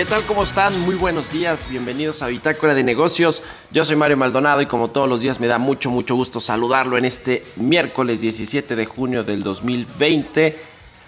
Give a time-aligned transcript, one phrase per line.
[0.00, 0.22] ¿Qué tal?
[0.22, 0.80] ¿Cómo están?
[0.80, 1.68] Muy buenos días.
[1.68, 3.42] Bienvenidos a Bitácora de Negocios.
[3.70, 6.96] Yo soy Mario Maldonado y como todos los días me da mucho, mucho gusto saludarlo
[6.96, 10.58] en este miércoles 17 de junio del 2020.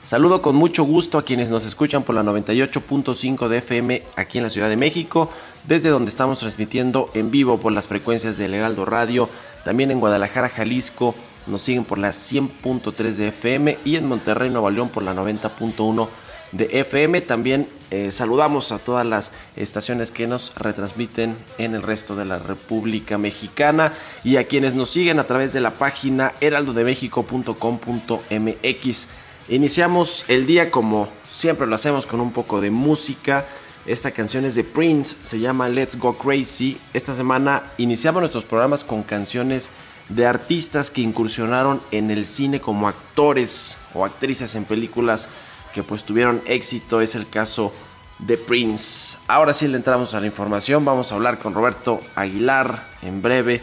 [0.05, 4.45] Saludo con mucho gusto a quienes nos escuchan por la 98.5 de FM aquí en
[4.45, 5.31] la Ciudad de México,
[5.67, 9.27] desde donde estamos transmitiendo en vivo por las frecuencias del Heraldo Radio,
[9.65, 11.15] también en Guadalajara, Jalisco,
[11.47, 16.09] nos siguen por la 100.3 de FM y en Monterrey, Nuevo León por la 90.1
[16.53, 17.21] de FM.
[17.23, 22.39] También eh, saludamos a todas las estaciones que nos retransmiten en el resto de la
[22.39, 29.09] República Mexicana y a quienes nos siguen a través de la página heraldodemexico.com.mx.
[29.49, 33.45] Iniciamos el día como siempre lo hacemos con un poco de música.
[33.85, 36.79] Esta canción es de Prince, se llama Let's Go Crazy.
[36.95, 39.71] Esta semana iniciamos nuestros programas con canciones
[40.09, 45.29] de artistas que incursionaron en el cine como actores o actrices en películas
[45.73, 47.01] que pues tuvieron éxito.
[47.01, 47.73] Es el caso
[48.19, 49.19] de Prince.
[49.27, 50.85] Ahora sí le entramos a la información.
[50.85, 53.61] Vamos a hablar con Roberto Aguilar en breve,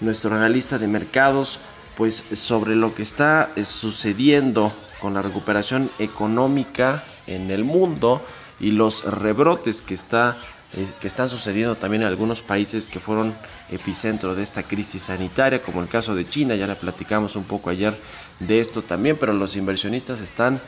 [0.00, 1.60] nuestro analista de mercados,
[1.96, 8.22] pues sobre lo que está eh, sucediendo con la recuperación económica en el mundo
[8.58, 10.36] y los rebrotes que está
[10.72, 13.34] eh, que están sucediendo también en algunos países que fueron
[13.70, 17.70] epicentro de esta crisis sanitaria, como el caso de China, ya le platicamos un poco
[17.70, 17.98] ayer
[18.38, 20.60] de esto también, pero los inversionistas están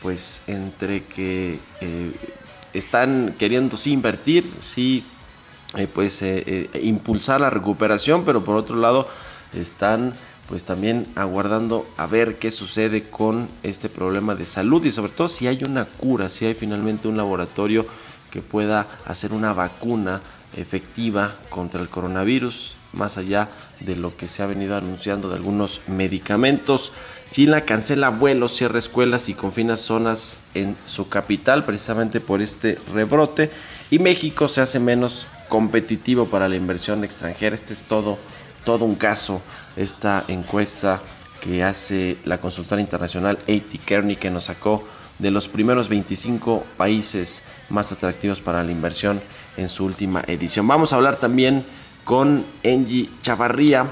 [0.00, 2.12] pues entre que eh,
[2.72, 5.04] están queriendo sí invertir, sí
[5.76, 9.08] eh, pues eh, impulsar la recuperación, pero por otro lado
[9.52, 10.14] están
[10.46, 15.28] pues también aguardando a ver qué sucede con este problema de salud y sobre todo
[15.28, 17.86] si hay una cura, si hay finalmente un laboratorio
[18.30, 20.20] que pueda hacer una vacuna
[20.56, 23.48] efectiva contra el coronavirus, más allá
[23.80, 26.92] de lo que se ha venido anunciando de algunos medicamentos.
[27.30, 33.50] China cancela vuelos, cierra escuelas y confina zonas en su capital precisamente por este rebrote.
[33.90, 37.54] Y México se hace menos competitivo para la inversión extranjera.
[37.54, 38.18] Este es todo,
[38.64, 39.42] todo un caso,
[39.76, 41.00] esta encuesta
[41.40, 43.78] que hace la consultora internacional A.T.
[43.84, 44.84] Kearney que nos sacó
[45.18, 49.20] de los primeros 25 países más atractivos para la inversión
[49.56, 50.68] en su última edición.
[50.68, 51.64] Vamos a hablar también
[52.04, 53.86] con Angie Chavarría,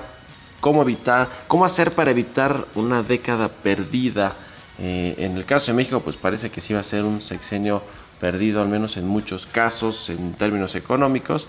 [0.60, 4.34] cómo evitar, cómo hacer para evitar una década perdida.
[4.78, 7.82] Eh, en el caso de México, pues parece que sí va a ser un sexenio
[8.20, 11.48] perdido, al menos en muchos casos, en términos económicos.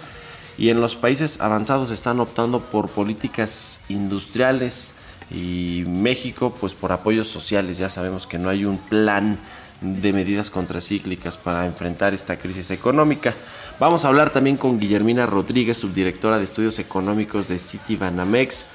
[0.57, 4.93] Y en los países avanzados están optando por políticas industriales
[5.29, 7.77] y México, pues por apoyos sociales.
[7.77, 9.37] Ya sabemos que no hay un plan
[9.81, 13.33] de medidas contracíclicas para enfrentar esta crisis económica.
[13.79, 18.65] Vamos a hablar también con Guillermina Rodríguez, subdirectora de estudios económicos de Citibanamex,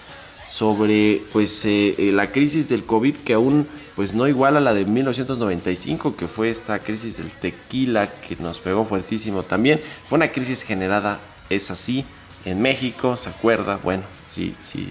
[0.51, 4.75] sobre pues eh, eh, la crisis del COVID que aún pues no iguala a la
[4.75, 9.81] de 1995 que fue esta crisis del tequila que nos pegó fuertísimo también.
[10.09, 11.21] Fue una crisis generada
[11.51, 12.05] es así
[12.45, 14.89] en México se acuerda bueno si si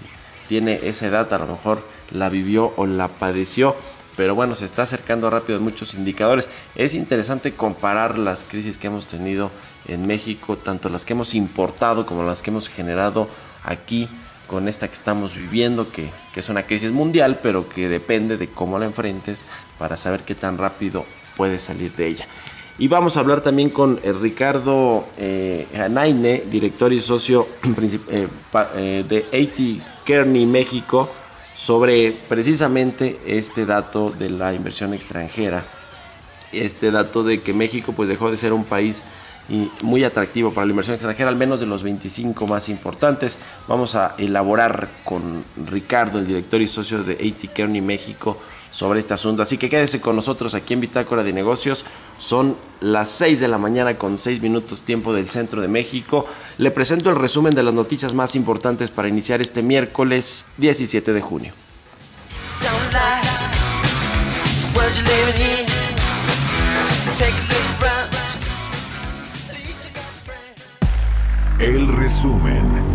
[0.48, 3.76] tiene esa edad a lo mejor la vivió o la padeció
[4.16, 8.88] pero bueno se está acercando rápido en muchos indicadores es interesante comparar las crisis que
[8.88, 9.50] hemos tenido
[9.88, 13.28] en México tanto las que hemos importado como las que hemos generado
[13.64, 14.08] aquí
[14.50, 18.48] con esta que estamos viviendo, que, que, es una crisis mundial, pero que depende de
[18.48, 19.44] cómo la enfrentes
[19.78, 21.04] para saber qué tan rápido
[21.36, 22.26] puedes salir de ella.
[22.76, 27.46] Y vamos a hablar también con eh, Ricardo eh, Anaine, director y socio
[28.08, 28.26] eh,
[28.76, 31.08] eh, de AT Kearney México,
[31.60, 35.64] sobre precisamente este dato de la inversión extranjera
[36.52, 39.02] este dato de que México pues dejó de ser un país
[39.82, 43.38] muy atractivo para la inversión extranjera, al menos de los 25 más importantes.
[43.66, 48.40] Vamos a elaborar con Ricardo, el director y socio de AT Kearney México,
[48.70, 49.42] sobre este asunto.
[49.42, 51.84] Así que quédese con nosotros aquí en Bitácora de Negocios.
[52.18, 56.26] Son las 6 de la mañana con 6 minutos tiempo del centro de México.
[56.58, 61.20] Le presento el resumen de las noticias más importantes para iniciar este miércoles 17 de
[61.20, 61.52] junio.
[71.58, 72.89] El resumen.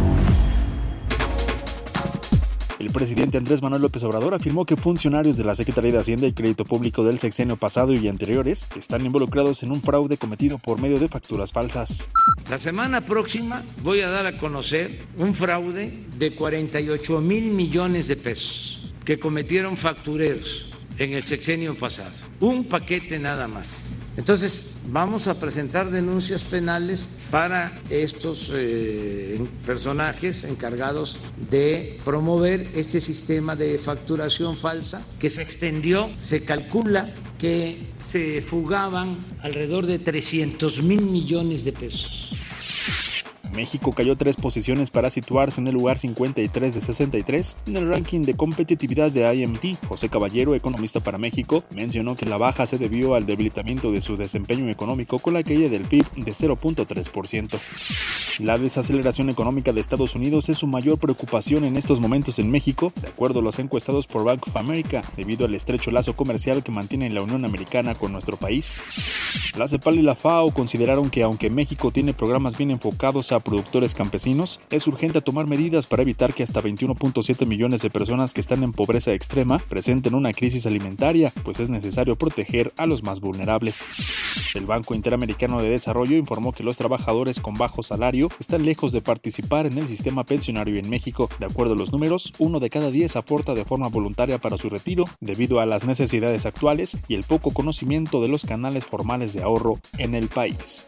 [2.86, 6.34] El presidente Andrés Manuel López Obrador afirmó que funcionarios de la Secretaría de Hacienda y
[6.34, 11.00] Crédito Público del sexenio pasado y anteriores están involucrados en un fraude cometido por medio
[11.00, 12.12] de facturas falsas.
[12.48, 18.18] La semana próxima voy a dar a conocer un fraude de 48 mil millones de
[18.18, 22.14] pesos que cometieron factureros en el sexenio pasado.
[22.40, 23.95] Un paquete nada más.
[24.18, 31.20] Entonces, vamos a presentar denuncias penales para estos eh, personajes encargados
[31.50, 39.20] de promover este sistema de facturación falsa que se extendió, se calcula que se fugaban
[39.42, 42.35] alrededor de 300 mil millones de pesos.
[43.56, 48.22] México cayó tres posiciones para situarse en el lugar 53 de 63 en el ranking
[48.22, 49.78] de competitividad de IMT.
[49.88, 54.18] José Caballero, economista para México, mencionó que la baja se debió al debilitamiento de su
[54.18, 57.60] desempeño económico con la caída del PIB de 0.3%.
[58.40, 62.92] La desaceleración económica de Estados Unidos es su mayor preocupación en estos momentos en México,
[63.02, 66.72] de acuerdo a los encuestados por Bank of America, debido al estrecho lazo comercial que
[66.74, 68.82] mantiene la Unión Americana con nuestro país.
[69.58, 73.96] La CEPAL y la FAO consideraron que aunque México tiene programas bien enfocados a productores
[73.96, 78.64] campesinos, es urgente tomar medidas para evitar que hasta 21.7 millones de personas que están
[78.64, 83.90] en pobreza extrema presenten una crisis alimentaria, pues es necesario proteger a los más vulnerables.
[84.56, 89.02] El Banco Interamericano de Desarrollo informó que los trabajadores con bajo salario están lejos de
[89.02, 91.30] participar en el sistema pensionario en México.
[91.40, 94.70] De acuerdo a los números, uno de cada diez aporta de forma voluntaria para su
[94.70, 99.44] retiro debido a las necesidades actuales y el poco conocimiento de los canales formales de
[99.44, 100.86] ahorro en el país.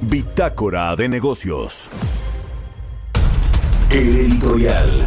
[0.00, 1.90] Bitácora de negocios.
[3.90, 5.06] El editorial.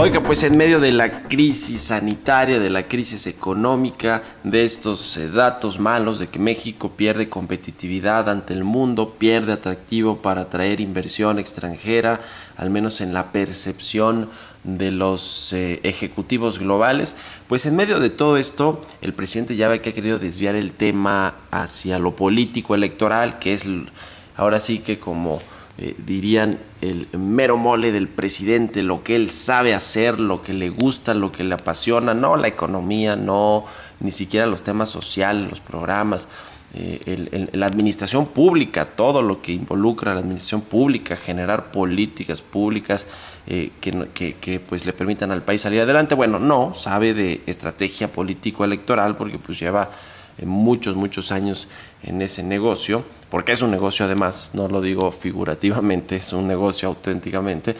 [0.00, 5.28] Oiga, pues en medio de la crisis sanitaria, de la crisis económica, de estos eh,
[5.28, 11.40] datos malos de que México pierde competitividad ante el mundo, pierde atractivo para atraer inversión
[11.40, 12.20] extranjera,
[12.56, 14.30] al menos en la percepción
[14.62, 17.16] de los eh, ejecutivos globales,
[17.48, 20.70] pues en medio de todo esto, el presidente ya ve que ha querido desviar el
[20.70, 23.66] tema hacia lo político electoral, que es
[24.36, 25.40] ahora sí que como
[25.78, 30.70] eh, dirían el mero mole del presidente, lo que él sabe hacer, lo que le
[30.70, 33.64] gusta, lo que le apasiona, no la economía, no
[34.00, 36.26] ni siquiera los temas sociales, los programas,
[36.74, 43.06] eh, la administración pública, todo lo que involucra a la administración pública, generar políticas públicas
[43.46, 46.14] eh, que, que, pues le permitan al país salir adelante.
[46.14, 49.90] Bueno, no, sabe de estrategia político-electoral porque pues lleva
[50.46, 51.68] muchos, muchos años
[52.02, 56.88] en ese negocio, porque es un negocio además, no lo digo figurativamente, es un negocio
[56.88, 57.76] auténticamente.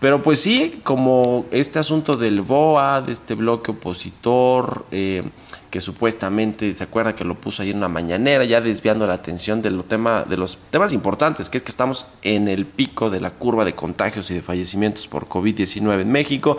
[0.00, 5.22] Pero pues sí, como este asunto del BOA, de este bloque opositor, eh,
[5.70, 9.60] que supuestamente se acuerda que lo puso ahí en una mañanera, ya desviando la atención
[9.60, 13.20] de, lo tema, de los temas importantes, que es que estamos en el pico de
[13.20, 16.56] la curva de contagios y de fallecimientos por COVID-19 en México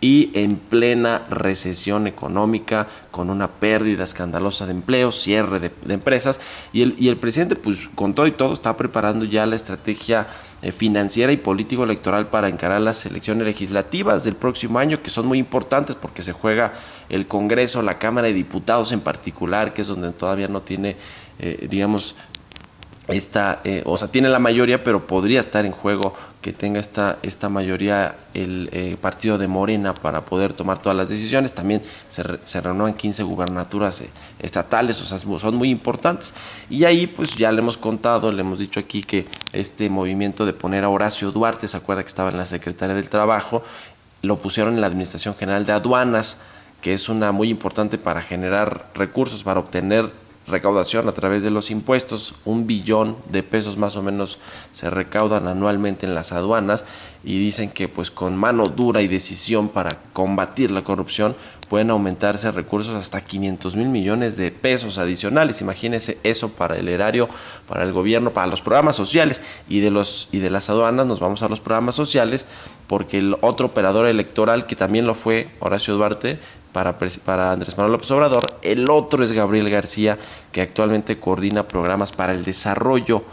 [0.00, 6.38] y en plena recesión económica, con una pérdida escandalosa de empleo, cierre de, empresas,
[6.72, 10.28] y el, y el, presidente, pues con todo y todo, está preparando ya la estrategia
[10.62, 15.26] eh, financiera y político electoral para encarar las elecciones legislativas del próximo año, que son
[15.26, 16.74] muy importantes porque se juega
[17.08, 20.96] el Congreso, la Cámara de Diputados en particular, que es donde todavía no tiene,
[21.40, 22.14] eh, digamos,
[23.08, 27.18] esta, eh, o sea, tiene la mayoría, pero podría estar en juego que tenga esta,
[27.22, 31.52] esta mayoría el eh, partido de Morena para poder tomar todas las decisiones.
[31.52, 36.34] También se, se renuevan 15 gubernaturas eh, estatales, o sea, son muy importantes.
[36.70, 40.52] Y ahí, pues ya le hemos contado, le hemos dicho aquí que este movimiento de
[40.52, 43.62] poner a Horacio Duarte, se acuerda que estaba en la Secretaría del Trabajo,
[44.22, 46.38] lo pusieron en la Administración General de Aduanas,
[46.80, 50.12] que es una muy importante para generar recursos, para obtener
[50.48, 54.38] recaudación a través de los impuestos, un billón de pesos más o menos
[54.72, 56.84] se recaudan anualmente en las aduanas
[57.24, 61.36] y dicen que pues con mano dura y decisión para combatir la corrupción
[61.68, 65.60] pueden aumentarse recursos hasta 500 mil millones de pesos adicionales.
[65.60, 67.28] Imagínense eso para el erario,
[67.68, 71.20] para el gobierno, para los programas sociales y de los y de las aduanas nos
[71.20, 72.46] vamos a los programas sociales
[72.86, 76.38] porque el otro operador electoral que también lo fue Horacio Duarte
[76.72, 80.18] para, para Andrés Manuel López Obrador, el otro es Gabriel García
[80.52, 83.24] que actualmente coordina programas para el desarrollo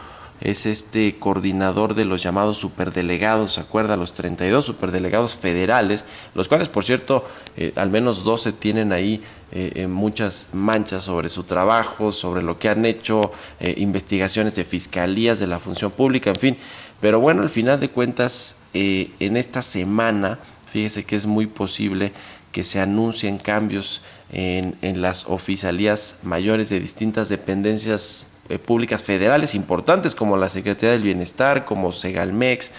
[0.41, 3.95] es este coordinador de los llamados superdelegados, ¿se acuerda?
[3.95, 7.23] Los 32 superdelegados federales, los cuales, por cierto,
[7.55, 12.59] eh, al menos 12 tienen ahí eh, eh, muchas manchas sobre su trabajo, sobre lo
[12.59, 16.57] que han hecho, investigaciones de fiscalías de la función pública, en fin.
[16.99, 20.39] Pero bueno, al final de cuentas, en esta semana,
[20.71, 22.11] fíjese que es muy posible
[22.55, 29.55] que se anuncien cambios en, en las oficialías mayores de distintas dependencias eh, públicas federales
[29.55, 32.71] importantes como la Secretaría del Bienestar, como Segalmex,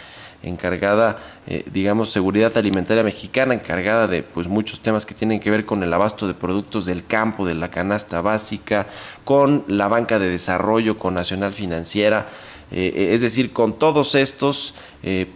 [0.42, 5.64] encargada, eh, digamos, seguridad alimentaria mexicana, encargada de pues muchos temas que tienen que ver
[5.64, 8.86] con el abasto de productos del campo, de la canasta básica,
[9.24, 12.26] con la banca de desarrollo, con Nacional Financiera.
[12.72, 14.74] Eh, es decir, con todos estos,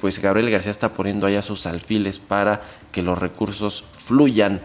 [0.00, 4.60] pues Gabriel García está poniendo allá sus alfiles para que los recursos fluyan.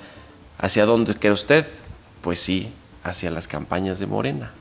[0.58, 1.68] ¿Hacia dónde quiere usted?
[2.22, 2.72] Pues sí,
[3.04, 4.52] hacia las campañas de Morena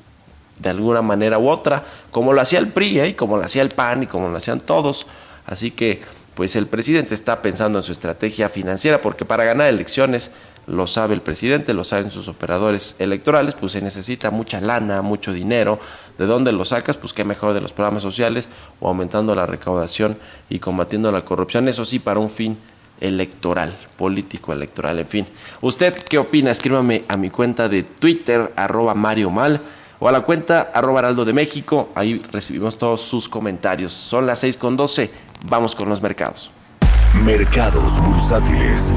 [0.59, 3.09] de alguna manera u otra, como lo hacía el PRI ¿eh?
[3.09, 5.07] y como lo hacía el PAN y como lo hacían todos.
[5.47, 6.01] Así que,
[6.35, 10.31] pues el presidente está pensando en su estrategia financiera, porque para ganar elecciones,
[10.67, 15.33] lo sabe el presidente, lo saben sus operadores electorales, pues se necesita mucha lana, mucho
[15.33, 15.79] dinero.
[16.19, 16.97] ¿De dónde lo sacas?
[16.97, 18.49] Pues qué mejor de los programas sociales
[18.81, 20.17] o aumentando la recaudación
[20.49, 21.69] y combatiendo la corrupción.
[21.69, 22.57] Eso sí, para un fin
[23.01, 25.27] electoral, político electoral, en fin.
[25.61, 26.51] ¿Usted qué opina?
[26.51, 29.61] Escríbame a mi cuenta de Twitter, arroba Mario Mal
[29.99, 31.91] o a la cuenta arroba heraldo de México.
[31.95, 33.93] Ahí recibimos todos sus comentarios.
[33.93, 35.11] Son las 6 con 12.
[35.49, 36.51] Vamos con los mercados.
[37.25, 38.93] Mercados bursátiles.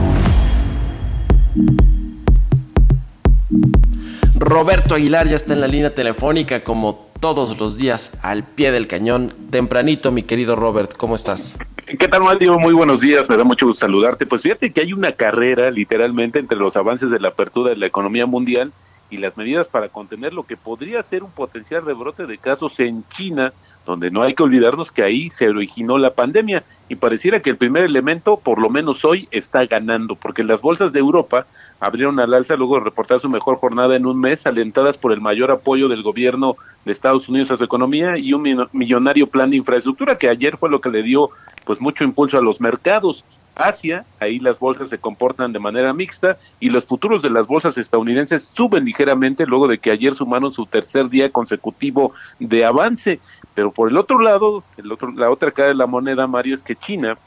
[4.40, 8.88] Roberto Aguilar ya está en la línea telefónica como todos los días al pie del
[8.88, 9.34] cañón.
[9.50, 11.58] Tempranito, mi querido Robert, ¿cómo estás?
[11.86, 12.60] ¿Qué tal, Mario?
[12.60, 14.26] Muy buenos días, me da mucho gusto saludarte.
[14.26, 17.88] Pues fíjate que hay una carrera literalmente entre los avances de la apertura de la
[17.88, 18.72] economía mundial
[19.10, 23.04] y las medidas para contener lo que podría ser un potencial rebrote de casos en
[23.10, 23.54] China,
[23.86, 27.58] donde no hay que olvidarnos que ahí se originó la pandemia y pareciera que el
[27.58, 31.46] primer elemento, por lo menos hoy, está ganando, porque las bolsas de Europa
[31.80, 35.22] abrieron al alza luego de reportar su mejor jornada en un mes, alentadas por el
[35.22, 39.58] mayor apoyo del gobierno de Estados Unidos a su economía y un millonario plan de
[39.58, 41.30] infraestructura que ayer fue lo que le dio
[41.66, 43.24] pues mucho impulso a los mercados.
[43.58, 47.78] Asia, ahí las bolsas se comportan de manera mixta y los futuros de las bolsas
[47.78, 53.20] estadounidenses suben ligeramente luego de que ayer sumaron su tercer día consecutivo de avance.
[53.54, 56.64] Pero por el otro lado, el otro, la otra cara de la moneda, Mario, es
[56.64, 57.18] que China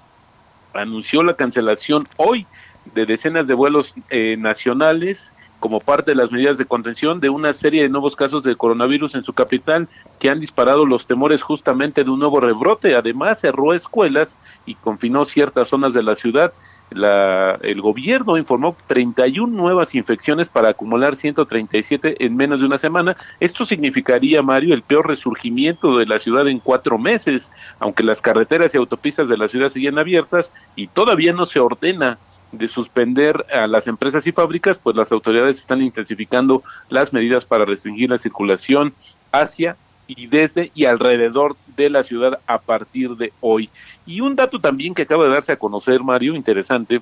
[0.72, 2.46] anunció la cancelación hoy
[2.94, 7.52] de decenas de vuelos eh, nacionales como parte de las medidas de contención de una
[7.52, 9.88] serie de nuevos casos de coronavirus en su capital
[10.18, 12.96] que han disparado los temores justamente de un nuevo rebrote.
[12.96, 16.52] Además, cerró escuelas y confinó ciertas zonas de la ciudad.
[16.90, 23.16] La, el gobierno informó 31 nuevas infecciones para acumular 137 en menos de una semana.
[23.38, 28.74] Esto significaría, Mario, el peor resurgimiento de la ciudad en cuatro meses, aunque las carreteras
[28.74, 32.18] y autopistas de la ciudad siguen abiertas y todavía no se ordena
[32.52, 37.64] de suspender a las empresas y fábricas, pues las autoridades están intensificando las medidas para
[37.64, 38.92] restringir la circulación
[39.32, 39.76] hacia
[40.06, 43.70] y desde y alrededor de la ciudad a partir de hoy.
[44.06, 47.00] Y un dato también que acaba de darse a conocer, Mario, interesante,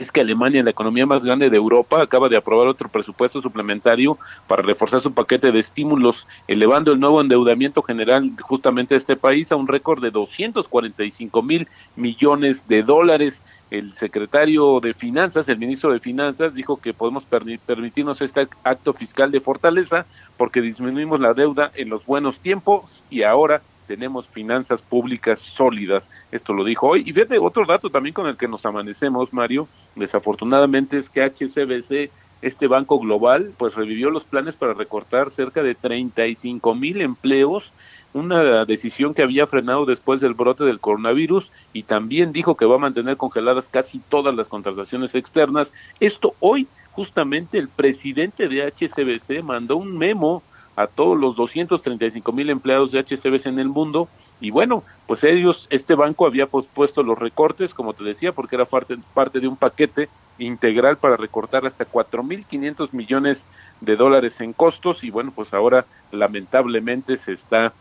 [0.00, 4.16] es que Alemania, la economía más grande de Europa, acaba de aprobar otro presupuesto suplementario
[4.46, 9.50] para reforzar su paquete de estímulos, elevando el nuevo endeudamiento general justamente de este país
[9.50, 13.42] a un récord de 245 mil millones de dólares.
[13.70, 19.30] El secretario de Finanzas, el ministro de Finanzas, dijo que podemos permitirnos este acto fiscal
[19.30, 25.40] de fortaleza porque disminuimos la deuda en los buenos tiempos y ahora tenemos finanzas públicas
[25.40, 26.10] sólidas.
[26.30, 27.02] Esto lo dijo hoy.
[27.06, 29.66] Y fíjate, otro dato también con el que nos amanecemos, Mario,
[29.96, 35.74] desafortunadamente es que HCBC, este banco global, pues revivió los planes para recortar cerca de
[35.74, 37.72] 35 mil empleos
[38.14, 42.76] una decisión que había frenado después del brote del coronavirus y también dijo que va
[42.76, 45.72] a mantener congeladas casi todas las contrataciones externas.
[46.00, 50.42] Esto hoy, justamente, el presidente de HCBC mandó un memo
[50.78, 54.08] a todos los 235 mil empleados de HCBC en el mundo
[54.40, 58.64] y bueno, pues ellos, este banco había pospuesto los recortes, como te decía, porque era
[58.64, 60.08] parte, parte de un paquete
[60.38, 63.44] integral para recortar hasta 4.500 millones
[63.80, 67.72] de dólares en costos y bueno, pues ahora lamentablemente se está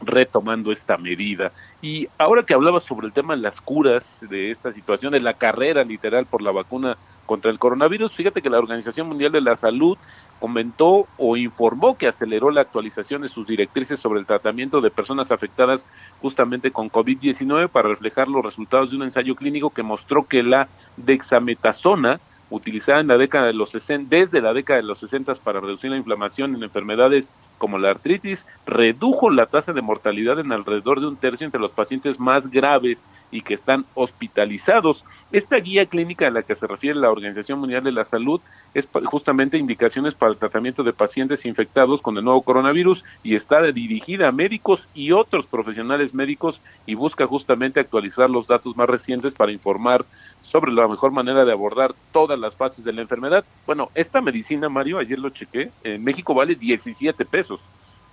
[0.00, 1.50] retomando esta medida.
[1.82, 5.34] Y ahora que hablabas sobre el tema de las curas de esta situación, de la
[5.34, 6.96] carrera literal por la vacuna
[7.26, 8.12] contra el coronavirus.
[8.12, 9.98] Fíjate que la Organización Mundial de la Salud
[10.40, 15.30] comentó o informó que aceleró la actualización de sus directrices sobre el tratamiento de personas
[15.30, 15.86] afectadas
[16.20, 20.66] justamente con COVID-19 para reflejar los resultados de un ensayo clínico que mostró que la
[20.96, 22.18] dexametasona
[22.50, 25.90] utilizada en la década de los 60, desde la década de los 60 para reducir
[25.90, 31.06] la inflamación en enfermedades como la artritis, redujo la tasa de mortalidad en alrededor de
[31.06, 35.04] un tercio entre los pacientes más graves y que están hospitalizados.
[35.32, 38.40] Esta guía clínica a la que se refiere la Organización Mundial de la Salud
[38.74, 43.62] es justamente indicaciones para el tratamiento de pacientes infectados con el nuevo coronavirus y está
[43.72, 49.34] dirigida a médicos y otros profesionales médicos y busca justamente actualizar los datos más recientes
[49.34, 50.04] para informar
[50.42, 53.44] sobre la mejor manera de abordar todas las fases de la enfermedad.
[53.66, 57.60] Bueno, esta medicina, Mario, ayer lo chequé, en México vale 17 pesos.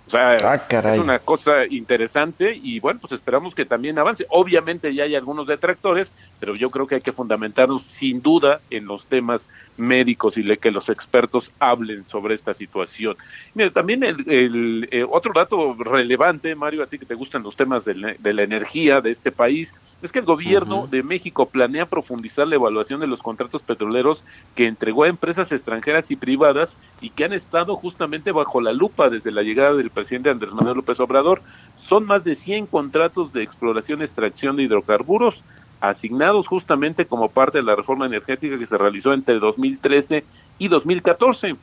[0.08, 4.24] O sea, ah, es una cosa interesante y bueno, pues esperamos que también avance.
[4.30, 6.10] Obviamente ya hay algunos detractores,
[6.40, 10.70] pero yo creo que hay que fundamentarnos sin duda en los temas médicos y que
[10.70, 13.18] los expertos hablen sobre esta situación.
[13.52, 17.84] Mira, también el, eh, otro dato relevante, Mario, a ti que te gustan los temas
[17.84, 22.54] de la energía de este país, es que el gobierno de México planea profundizar la
[22.54, 24.22] evaluación de los contratos petroleros
[24.54, 29.10] que entregó a empresas extranjeras y privadas y que han estado justamente bajo la lupa
[29.10, 31.42] desde la llegada del presidente Andrés Manuel López Obrador.
[31.78, 35.42] Son más de 100 contratos de exploración y extracción de hidrocarburos
[35.80, 40.24] asignados justamente como parte de la reforma energética que se realizó entre 2013
[40.58, 41.56] y 2014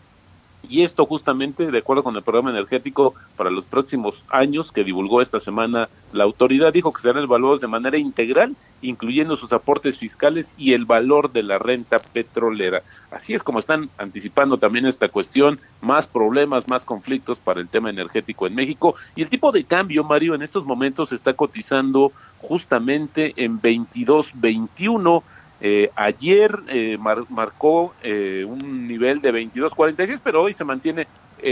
[0.70, 5.22] y esto justamente de acuerdo con el programa energético para los próximos años que divulgó
[5.22, 10.54] esta semana la autoridad dijo que serán evaluados de manera integral incluyendo sus aportes fiscales
[10.58, 12.82] y el valor de la renta petrolera.
[13.12, 17.90] Así es como están anticipando también esta cuestión, más problemas, más conflictos para el tema
[17.90, 23.34] energético en México y el tipo de cambio, Mario, en estos momentos está cotizando justamente
[23.38, 25.24] en 22.21
[25.68, 31.08] eh, ayer eh, marcó eh, un nivel de 22.46, pero hoy se mantiene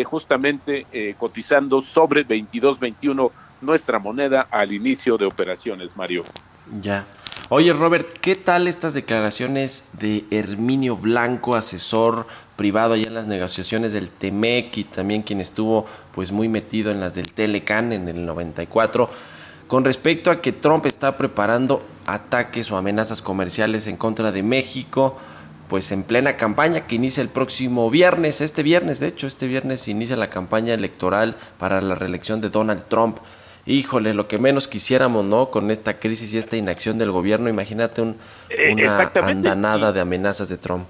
[0.06, 6.24] justamente cotizando sobre 22.21 nuestra moneda al inicio de operaciones, Mario.
[6.82, 7.06] Ya.
[7.50, 13.94] Oye, Robert, ¿qué tal estas declaraciones de Herminio Blanco, asesor privado allá en las negociaciones
[13.94, 18.26] del TEMEC y también quien estuvo pues muy metido en las del Telecan en el
[18.26, 19.10] 94?
[19.74, 25.18] Con respecto a que Trump está preparando ataques o amenazas comerciales en contra de México,
[25.68, 29.88] pues en plena campaña que inicia el próximo viernes, este viernes, de hecho, este viernes
[29.88, 33.18] inicia la campaña electoral para la reelección de Donald Trump.
[33.66, 35.50] Híjole, lo que menos quisiéramos, ¿no?
[35.50, 38.16] Con esta crisis y esta inacción del gobierno, imagínate un,
[38.52, 40.88] eh, una andanada de amenazas de Trump.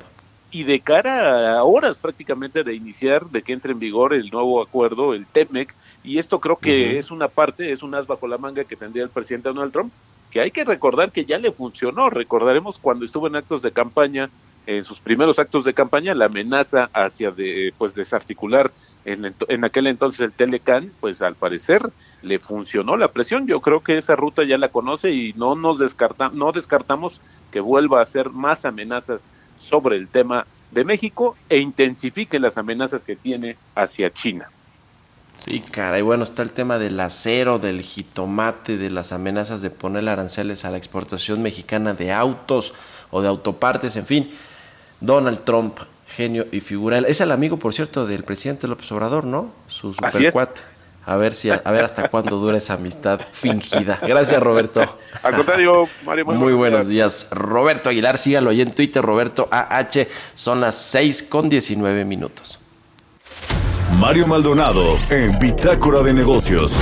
[0.52, 4.62] Y de cara a horas prácticamente de iniciar, de que entre en vigor el nuevo
[4.62, 8.38] acuerdo, el TEMEC, y esto creo que es una parte, es un as bajo la
[8.38, 9.94] manga que tendría el presidente Donald Trump,
[10.32, 12.10] que hay que recordar que ya le funcionó.
[12.10, 14.30] Recordaremos cuando estuvo en actos de campaña,
[14.66, 18.72] en sus primeros actos de campaña, la amenaza hacia de, pues desarticular
[19.06, 21.82] en, en aquel entonces el Telecan, pues al parecer
[22.22, 23.48] le funcionó la presión.
[23.48, 27.60] Yo creo que esa ruta ya la conoce y no nos descarta, no descartamos que
[27.60, 29.24] vuelva a hacer más amenazas
[29.60, 34.50] sobre el tema de México e intensifique las amenazas que tiene hacia China.
[35.38, 39.70] Sí, cara, y bueno, está el tema del acero, del jitomate, de las amenazas de
[39.70, 42.74] poner aranceles a la exportación mexicana de autos
[43.12, 44.32] o de autopartes, en fin.
[45.02, 47.00] Donald Trump, genio y figura.
[47.00, 49.52] Es el amigo, por cierto, del presidente López Obrador, ¿no?
[49.68, 50.62] Su supercuate.
[51.06, 54.00] A ver si a, ver hasta cuándo dura esa amistad fingida.
[54.02, 54.82] Gracias, Roberto.
[55.22, 56.26] Al contrario, Mario.
[56.26, 57.28] Muy, muy buenos días.
[57.32, 60.08] Roberto Aguilar, sígalo ahí en Twitter, Roberto AH.
[60.34, 62.60] Son las 6 con 19 minutos.
[64.00, 66.80] Mario Maldonado en Bitácora de Negocios.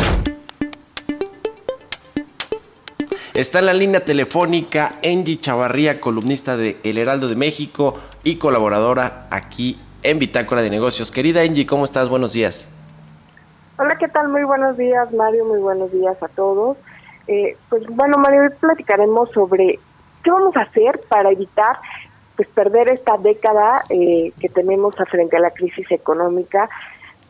[3.33, 9.27] Está en la línea telefónica Angie Chavarría, columnista de El Heraldo de México y colaboradora
[9.29, 11.11] aquí en Bitácora de Negocios.
[11.11, 12.09] Querida Angie, ¿cómo estás?
[12.09, 12.67] Buenos días.
[13.77, 14.29] Hola, ¿qué tal?
[14.29, 15.45] Muy buenos días, Mario.
[15.45, 16.77] Muy buenos días a todos.
[17.27, 19.79] Eh, pues bueno, Mario, hoy platicaremos sobre
[20.23, 21.77] qué vamos a hacer para evitar
[22.35, 26.69] pues perder esta década eh, que tenemos frente a la crisis económica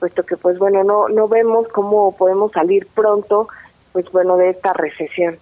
[0.02, 3.48] puesto que pues bueno, no, no vemos cómo podemos salir pronto
[3.94, 5.38] pues bueno de esta recesión.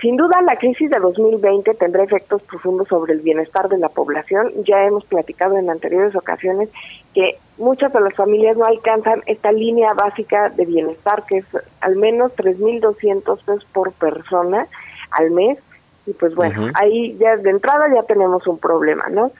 [0.00, 4.50] Sin duda la crisis de 2020 tendrá efectos profundos sobre el bienestar de la población.
[4.66, 6.68] Ya hemos platicado en anteriores ocasiones
[7.14, 11.46] que muchas de las familias no alcanzan esta línea básica de bienestar que es
[11.80, 14.66] al menos 3.200 pesos por persona
[15.12, 15.58] al mes
[16.06, 19.30] y pues bueno, ahí ya de entrada ya tenemos un problema, ¿no?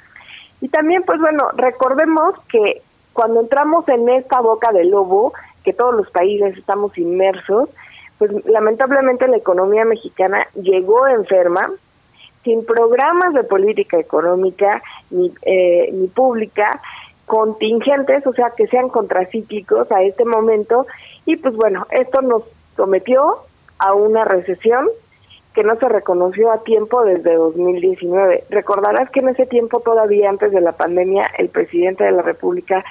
[0.61, 5.33] Y también pues bueno, recordemos que cuando entramos en esta boca del lobo,
[5.65, 7.69] que todos los países estamos inmersos,
[8.19, 11.71] pues lamentablemente la economía mexicana llegó enferma,
[12.45, 16.81] sin programas de política económica ni, eh, ni pública,
[17.27, 20.87] contingentes, o sea, que sean contracíclicos a este momento.
[21.27, 22.43] Y pues bueno, esto nos
[22.77, 23.37] sometió
[23.79, 24.89] a una recesión
[25.55, 28.45] que no se reconoció a tiempo desde 2019.
[28.51, 32.85] Recordarás que en ese tiempo, todavía antes de la pandemia, el presidente de la República,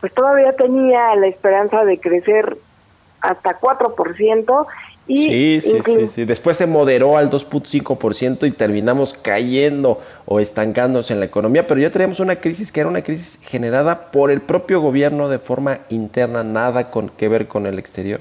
[0.00, 2.56] pues todavía tenía la esperanza de crecer
[3.20, 4.66] hasta 4%.
[5.08, 11.12] Y sí, sí, sí, sí, Después se moderó al 2.5% y terminamos cayendo o estancándose
[11.12, 14.40] en la economía, pero ya teníamos una crisis que era una crisis generada por el
[14.40, 18.20] propio gobierno de forma interna, nada con que ver con el exterior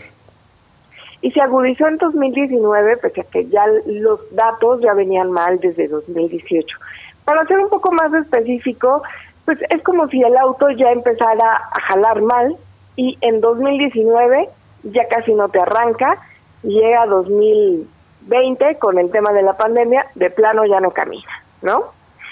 [1.21, 5.87] y se agudizó en 2019, pese a que ya los datos ya venían mal desde
[5.87, 6.77] 2018.
[7.25, 9.03] Para ser un poco más específico,
[9.45, 12.55] pues es como si el auto ya empezara a jalar mal
[12.95, 14.49] y en 2019
[14.83, 16.17] ya casi no te arranca,
[16.63, 21.83] llega 2020 con el tema de la pandemia, de plano ya no camina, ¿no?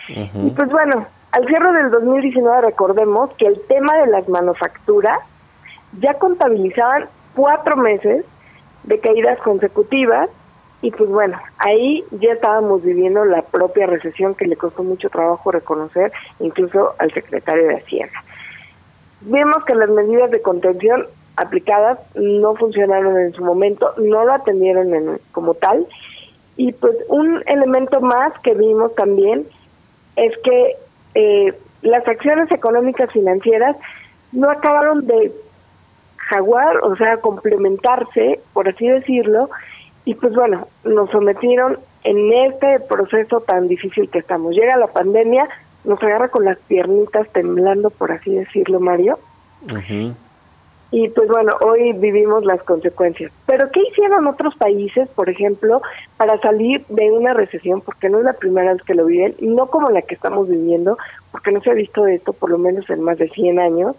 [0.07, 5.19] Y pues bueno, al cierre del 2019 recordemos que el tema de las manufacturas
[5.99, 8.25] ya contabilizaban cuatro meses
[8.89, 10.29] de caídas consecutivas
[10.81, 15.51] y pues bueno, ahí ya estábamos viviendo la propia recesión que le costó mucho trabajo
[15.51, 18.23] reconocer incluso al secretario de Hacienda.
[19.21, 24.93] Vemos que las medidas de contención aplicadas no funcionaron en su momento, no lo atendieron
[24.93, 25.85] en, como tal
[26.57, 29.45] y pues un elemento más que vimos también
[30.15, 30.75] es que
[31.13, 33.75] eh, las acciones económicas financieras
[34.31, 35.31] no acabaron de
[36.29, 39.49] jaguar, o sea, complementarse, por así decirlo,
[40.05, 44.55] y pues bueno, nos sometieron en este proceso tan difícil que estamos.
[44.55, 45.47] Llega la pandemia,
[45.83, 49.19] nos agarra con las piernitas temblando, por así decirlo, Mario.
[50.91, 53.31] Y pues bueno, hoy vivimos las consecuencias.
[53.45, 55.81] Pero ¿qué hicieron otros países, por ejemplo,
[56.17, 57.81] para salir de una recesión?
[57.81, 60.97] Porque no es la primera vez que lo viven, no como la que estamos viviendo,
[61.31, 63.95] porque no se ha visto esto por lo menos en más de 100 años.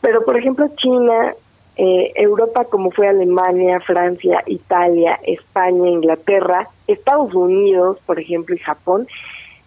[0.00, 1.34] Pero por ejemplo, China,
[1.78, 9.06] eh, Europa como fue Alemania, Francia, Italia, España, Inglaterra, Estados Unidos, por ejemplo, y Japón,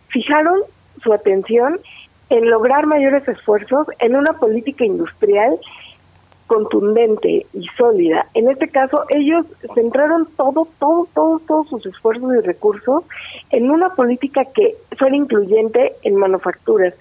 [0.09, 0.59] fijaron
[1.01, 1.79] su atención
[2.29, 5.57] en lograr mayores esfuerzos en una política industrial
[6.47, 8.25] contundente y sólida.
[8.33, 13.05] En este caso, ellos centraron todo, todo, todo, todos sus esfuerzos y recursos
[13.51, 16.93] en una política que fuera incluyente en manufacturas,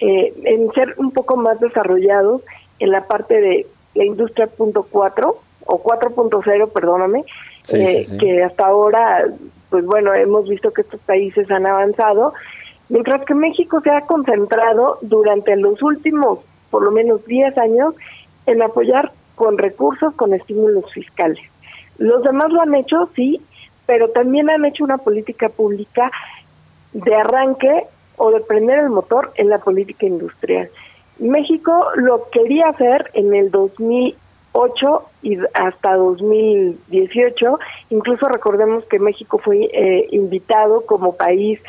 [0.00, 2.42] eh, en ser un poco más desarrollados
[2.80, 3.66] en la parte de
[3.96, 7.24] la industria punto cuatro o 4.0, perdóname,
[7.72, 9.24] eh, que hasta ahora,
[9.68, 12.34] pues bueno, hemos visto que estos países han avanzado,
[12.88, 16.38] mientras que México se ha concentrado durante los últimos,
[16.70, 17.94] por lo menos 10 años,
[18.46, 21.40] en apoyar con recursos, con estímulos fiscales.
[21.98, 23.40] Los demás lo han hecho, sí,
[23.86, 26.10] pero también han hecho una política pública
[26.92, 30.70] de arranque o de prender el motor en la política industrial.
[31.18, 37.58] México lo quería hacer en el 2008 y hasta 2018.
[37.90, 41.60] Incluso recordemos que México fue eh, invitado como país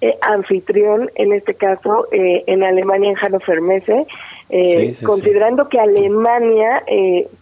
[0.00, 4.06] eh, anfitrión, en este caso eh, en Alemania, en Hannover Messe,
[5.04, 6.82] considerando que Alemania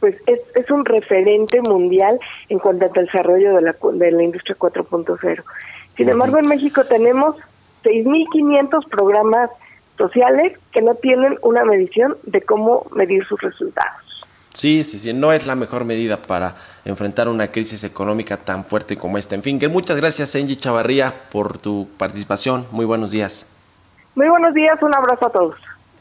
[0.01, 4.57] pues es, es, un referente mundial en cuanto al desarrollo de la, de la industria
[4.57, 5.43] 4.0.
[5.97, 7.37] Sin embargo, en México tenemos
[7.85, 9.51] 6.500 programas
[9.97, 14.05] sociales que no tienen una medición de cómo medir sus resultados.
[14.53, 16.55] Sí, sí, sí, no es la mejor medida para
[16.85, 19.35] enfrentar una crisis económica tan fuerte como esta.
[19.35, 22.65] En fin, que muchas gracias, Angie Chavarría, por tu participación.
[22.71, 23.47] Muy buenos días.
[24.15, 25.57] Muy buenos días, un abrazo a todos.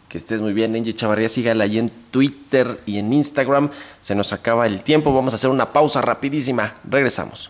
[0.08, 1.30] Que estés muy bien, Angie Chavarría.
[1.30, 3.72] Sígala ahí en Twitter y en Instagram.
[4.02, 5.12] Se nos acaba el tiempo.
[5.12, 6.74] Vamos a hacer una pausa rapidísima.
[6.88, 7.50] Regresamos.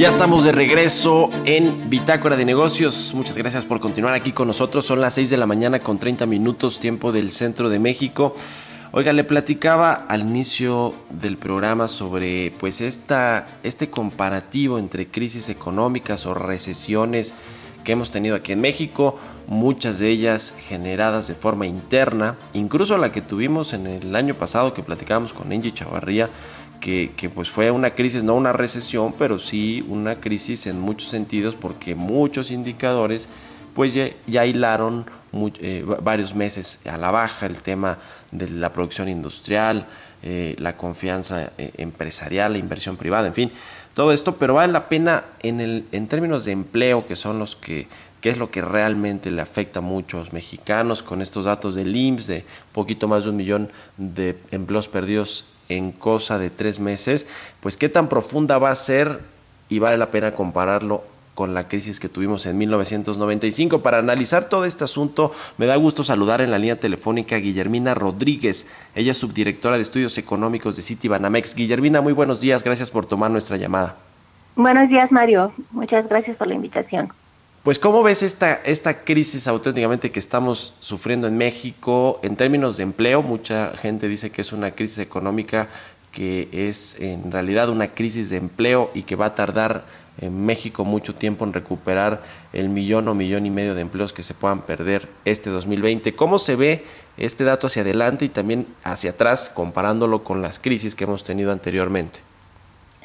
[0.00, 3.12] Ya estamos de regreso en Bitácora de Negocios.
[3.14, 4.86] Muchas gracias por continuar aquí con nosotros.
[4.86, 8.34] Son las 6 de la mañana con 30 minutos tiempo del centro de México.
[8.92, 16.24] Oiga, le platicaba al inicio del programa sobre pues esta, este comparativo entre crisis económicas
[16.24, 17.34] o recesiones
[17.84, 23.12] que hemos tenido aquí en México, muchas de ellas generadas de forma interna, incluso la
[23.12, 26.30] que tuvimos en el año pasado que platicábamos con Angie Chavarría,
[26.80, 31.54] que, pues fue una crisis, no una recesión, pero sí una crisis en muchos sentidos
[31.54, 33.28] porque muchos indicadores
[33.74, 35.06] pues ya, hilaron
[35.60, 37.46] eh, varios meses a la baja.
[37.46, 37.98] El tema
[38.32, 39.86] de la producción industrial,
[40.22, 43.52] eh, la confianza eh, empresarial, la inversión privada, en fin,
[43.94, 47.56] todo esto, pero vale la pena en, el, en términos de empleo, que son los
[47.56, 47.86] que
[48.20, 52.26] que es lo que realmente le afecta a muchos mexicanos con estos datos del IMSS
[52.26, 57.26] de poquito más de un millón de empleos perdidos en cosa de tres meses,
[57.60, 59.20] pues qué tan profunda va a ser
[59.68, 61.02] y vale la pena compararlo
[61.34, 63.82] con la crisis que tuvimos en 1995.
[63.82, 67.94] Para analizar todo este asunto, me da gusto saludar en la línea telefónica a Guillermina
[67.94, 68.66] Rodríguez.
[68.94, 71.54] Ella es subdirectora de estudios económicos de Citibanamex.
[71.54, 72.62] Guillermina, muy buenos días.
[72.62, 73.96] Gracias por tomar nuestra llamada.
[74.56, 75.52] Buenos días, Mario.
[75.70, 77.10] Muchas gracias por la invitación.
[77.62, 82.84] Pues ¿cómo ves esta, esta crisis auténticamente que estamos sufriendo en México en términos de
[82.84, 83.22] empleo?
[83.22, 85.68] Mucha gente dice que es una crisis económica
[86.10, 89.84] que es en realidad una crisis de empleo y que va a tardar
[90.22, 92.22] en México mucho tiempo en recuperar
[92.54, 96.14] el millón o millón y medio de empleos que se puedan perder este 2020.
[96.14, 96.84] ¿Cómo se ve
[97.18, 101.52] este dato hacia adelante y también hacia atrás comparándolo con las crisis que hemos tenido
[101.52, 102.20] anteriormente?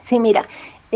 [0.08, 0.48] Sí, mira,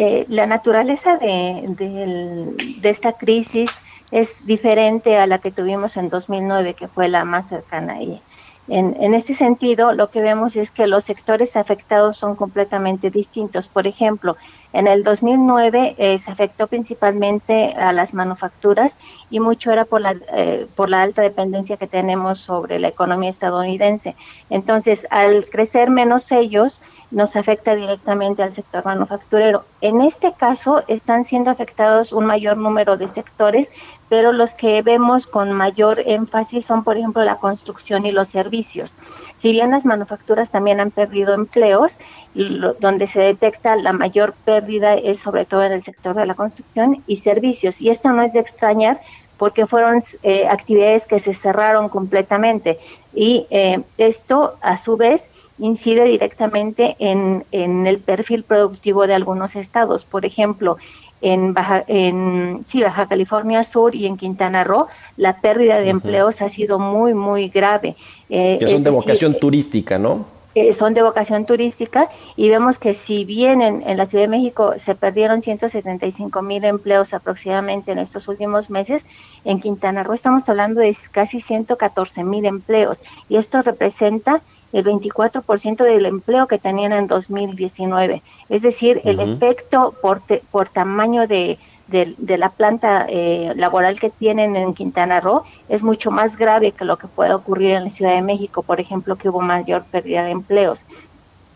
[0.02, 3.70] eh, la naturaleza de, esta crisis
[4.12, 8.22] es diferente a la que tuvimos en 2009, que fue la más cercana a ella.
[8.70, 13.68] En, este sentido, lo que vemos es que los sectores afectados son completamente distintos.
[13.68, 14.38] Por ejemplo,
[14.72, 18.96] en el 2009 eh, se afectó principalmente a las manufacturas
[19.30, 23.32] y mucho era por la, eh, por la alta dependencia que tenemos sobre la economía
[23.32, 24.16] estadounidense.
[24.50, 26.80] Entonces, al crecer menos ellos,
[27.12, 29.66] nos afecta directamente al sector manufacturero.
[29.82, 33.70] En este caso están siendo afectados un mayor número de sectores,
[34.10, 38.96] pero los que vemos con mayor énfasis son, por ejemplo, la construcción y los servicios.
[39.38, 41.98] Si bien las manufacturas también han perdido empleos,
[42.34, 47.04] donde se detecta la mayor pérdida es sobre todo en el sector de la construcción
[47.08, 47.82] y servicios.
[47.82, 49.00] Y esto no es de extrañar
[49.38, 52.78] porque fueron eh, actividades que se cerraron completamente.
[53.14, 59.56] Y eh, esto, a su vez, incide directamente en, en, el perfil productivo de algunos
[59.56, 60.06] estados.
[60.06, 60.78] Por ejemplo,
[61.22, 66.42] en Baja, en sí, Baja California Sur y en Quintana Roo, la pérdida de empleos
[66.42, 67.96] ha sido muy, muy grave.
[68.30, 70.26] Eh, que son de vocación turística, ¿no?
[70.56, 74.30] Eh, son de vocación turística y vemos que si bien en, en, la Ciudad de
[74.30, 79.06] México se perdieron 175 mil empleos aproximadamente en estos últimos meses,
[79.46, 82.98] en Quintana Roo estamos hablando de casi 114 mil empleos
[83.30, 84.42] y esto representa
[84.72, 88.22] el 24% del empleo que tenían en 2019.
[88.50, 94.56] Es decir, el efecto por, por tamaño de, de, la planta eh, laboral que tienen
[94.56, 98.14] en Quintana Roo es mucho más grave que lo que puede ocurrir en la Ciudad
[98.14, 100.86] de México, por ejemplo, que hubo mayor pérdida de empleos.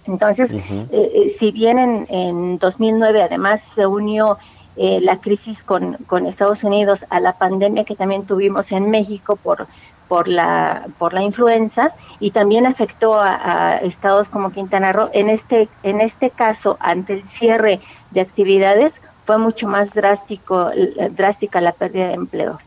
[0.05, 4.37] Entonces, eh, eh, si bien en, en 2009 además se unió
[4.75, 9.67] la crisis con, con Estados Unidos a la pandemia que también tuvimos en México por
[10.13, 15.09] por la, por la influenza y también afectó a, estados como Quintana Roo.
[15.11, 17.79] En este, en este caso, ante el cierre
[18.11, 18.93] de actividades,
[19.25, 20.69] fue mucho más drástico,
[21.09, 22.63] drástica la pérdida de empleos.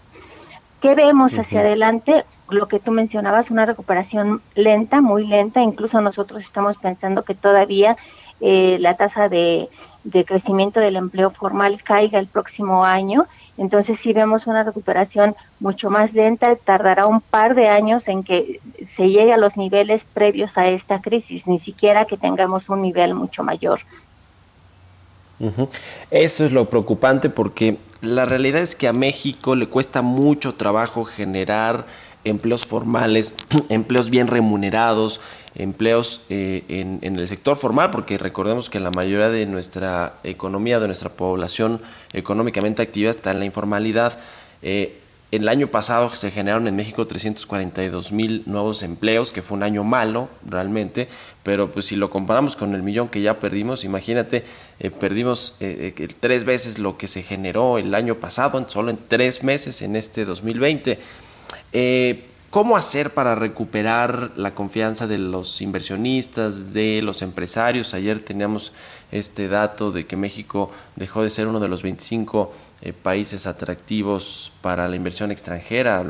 [0.81, 2.25] ¿Qué vemos hacia adelante?
[2.49, 7.97] Lo que tú mencionabas, una recuperación lenta, muy lenta, incluso nosotros estamos pensando que todavía
[8.41, 9.69] eh, la tasa de,
[10.03, 15.89] de crecimiento del empleo formal caiga el próximo año entonces, si vemos una recuperación mucho
[15.89, 20.59] más lenta, tardará un par de años en que se llegue a los niveles previos
[20.59, 23.81] a esta crisis, ni siquiera que tengamos un nivel mucho mayor.
[26.11, 31.05] Eso es lo preocupante porque la realidad es que a México le cuesta mucho trabajo
[31.05, 31.87] generar
[32.25, 33.35] empleos formales,
[33.69, 35.21] empleos bien remunerados,
[35.57, 40.87] empleos eh, en, el sector formal, porque recordemos que la mayoría de nuestra economía, de
[40.87, 41.81] nuestra población
[42.13, 44.19] económicamente activa está en la informalidad.
[44.63, 44.99] Eh,
[45.33, 49.83] el año pasado se generaron en México 342 mil nuevos empleos, que fue un año
[49.83, 51.09] malo realmente,
[51.43, 54.45] pero pues si lo comparamos con el millón que ya perdimos, imagínate,
[54.79, 55.57] eh, perdimos
[56.21, 60.25] tres veces lo que se generó el año pasado, solo en tres meses en este
[60.25, 60.99] 2020.
[62.57, 67.93] ¿Cómo hacer para recuperar la confianza de los inversionistas, de los empresarios?
[67.93, 68.73] Ayer teníamos
[69.13, 74.53] este dato de que México dejó de ser uno de los 25 eh, países atractivos
[74.63, 76.03] para la inversión extranjera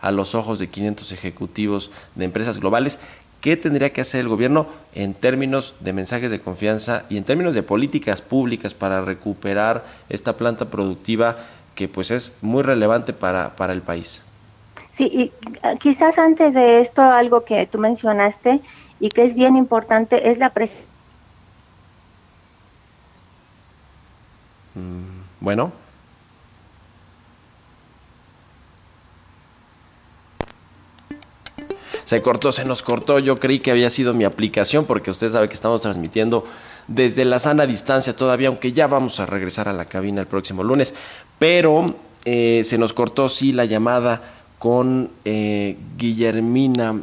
[0.00, 2.98] a los ojos de 500 ejecutivos de empresas globales.
[3.40, 7.54] ¿Qué tendría que hacer el gobierno en términos de mensajes de confianza y en términos
[7.54, 11.36] de políticas públicas para recuperar esta planta productiva
[11.76, 14.22] que pues es muy relevante para, para el país?
[14.96, 18.60] Sí, y ah, quizás antes de esto, algo que tú mencionaste
[19.00, 20.86] y que es bien importante es la presencia.
[24.74, 25.72] Mm, bueno.
[32.04, 33.18] Se cortó, se nos cortó.
[33.18, 36.44] Yo creí que había sido mi aplicación porque usted sabe que estamos transmitiendo
[36.86, 40.62] desde la sana distancia todavía, aunque ya vamos a regresar a la cabina el próximo
[40.62, 40.94] lunes.
[41.38, 44.20] Pero eh, se nos cortó, sí, la llamada
[44.64, 46.98] con eh, Guillermina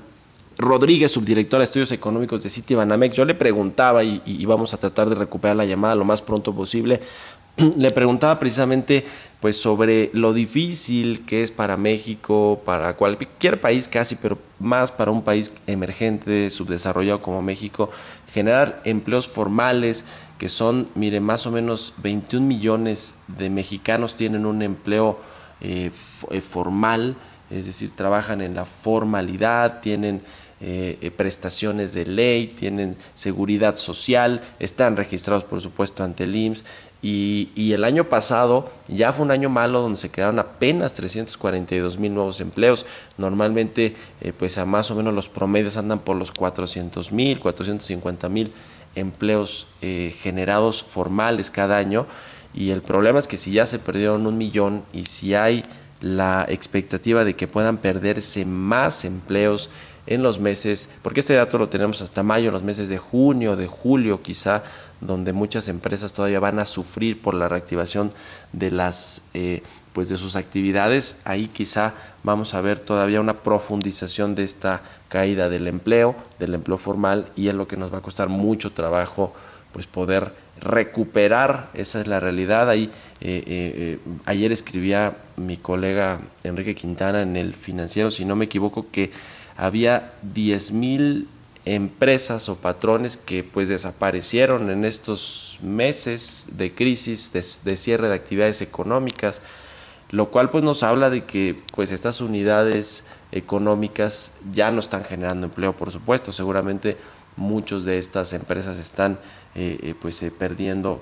[0.58, 3.16] Rodríguez, subdirectora de Estudios Económicos de City Banamex.
[3.16, 6.56] Yo le preguntaba, y, y, vamos a tratar de recuperar la llamada lo más pronto
[6.56, 7.02] posible,
[7.78, 9.06] le preguntaba precisamente
[9.42, 15.12] pues sobre lo difícil que es para México, para cualquier país casi, pero más para
[15.12, 17.92] un país emergente, subdesarrollado como México,
[18.34, 20.04] generar empleos formales,
[20.40, 25.20] que son, mire, más o menos 21 millones de mexicanos tienen un empleo
[25.64, 25.92] eh,
[26.32, 27.16] eh, formal,
[27.52, 30.22] es decir, trabajan en la formalidad, tienen
[30.62, 36.64] eh, prestaciones de ley, tienen seguridad social, están registrados por supuesto ante el IMSS
[37.02, 42.14] y, el año pasado ya fue un año malo donde se crearon apenas 342 mil
[42.14, 42.86] nuevos empleos.
[43.18, 48.30] Normalmente, eh, pues a más o menos los promedios andan por los 400 mil, 450
[48.30, 48.54] mil
[48.94, 52.06] empleos eh, generados formales cada año.
[52.54, 55.66] Y el problema es que si ya se perdieron un millón y si hay
[56.02, 59.70] la expectativa de que puedan perderse más empleos
[60.08, 63.56] en los meses, porque este dato lo tenemos hasta mayo, en los meses de junio,
[63.56, 64.64] de julio quizá,
[65.00, 68.12] donde muchas empresas todavía van a sufrir por la reactivación
[68.52, 69.62] de las eh,
[69.94, 71.18] pues de sus actividades.
[71.24, 76.78] Ahí quizá vamos a ver todavía una profundización de esta caída del empleo del empleo
[76.78, 79.34] formal y es lo que nos va a costar mucho trabajo
[79.74, 82.70] pues poder recuperar esa es la realidad.
[82.70, 88.46] Ahí eh, eh, ayer escribía mi colega Enrique Quintana en el financiero si no me
[88.46, 89.12] equivoco que
[89.58, 91.28] había 10 mil
[91.66, 98.62] empresas o patrones que pues desaparecieron en estos meses de crisis, de, cierre de actividades
[98.62, 99.42] económicas,
[100.10, 105.46] lo cual pues nos habla de que pues estas unidades económicas ya no están generando
[105.46, 106.98] empleo, por supuesto, seguramente
[107.38, 109.41] muchos de estas empresas están eh, eh,
[110.02, 111.02] pues eh, perdiendo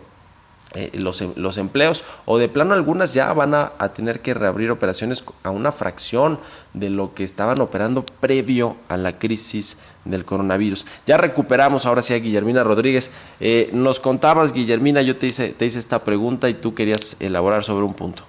[0.75, 4.69] eh, los, em, los, empleos o de plano algunas ya van a, tener que reabrir
[4.69, 6.37] operaciones a una fracción
[6.75, 10.85] de lo que estaban operando previo a la crisis del coronavirus.
[11.07, 13.09] Ya recuperamos ahora sí a Guillermina Rodríguez.
[13.39, 17.63] Eh, nos contabas, Guillermina, yo te hice, te hice esta pregunta y tú querías elaborar
[17.63, 18.21] sobre un punto.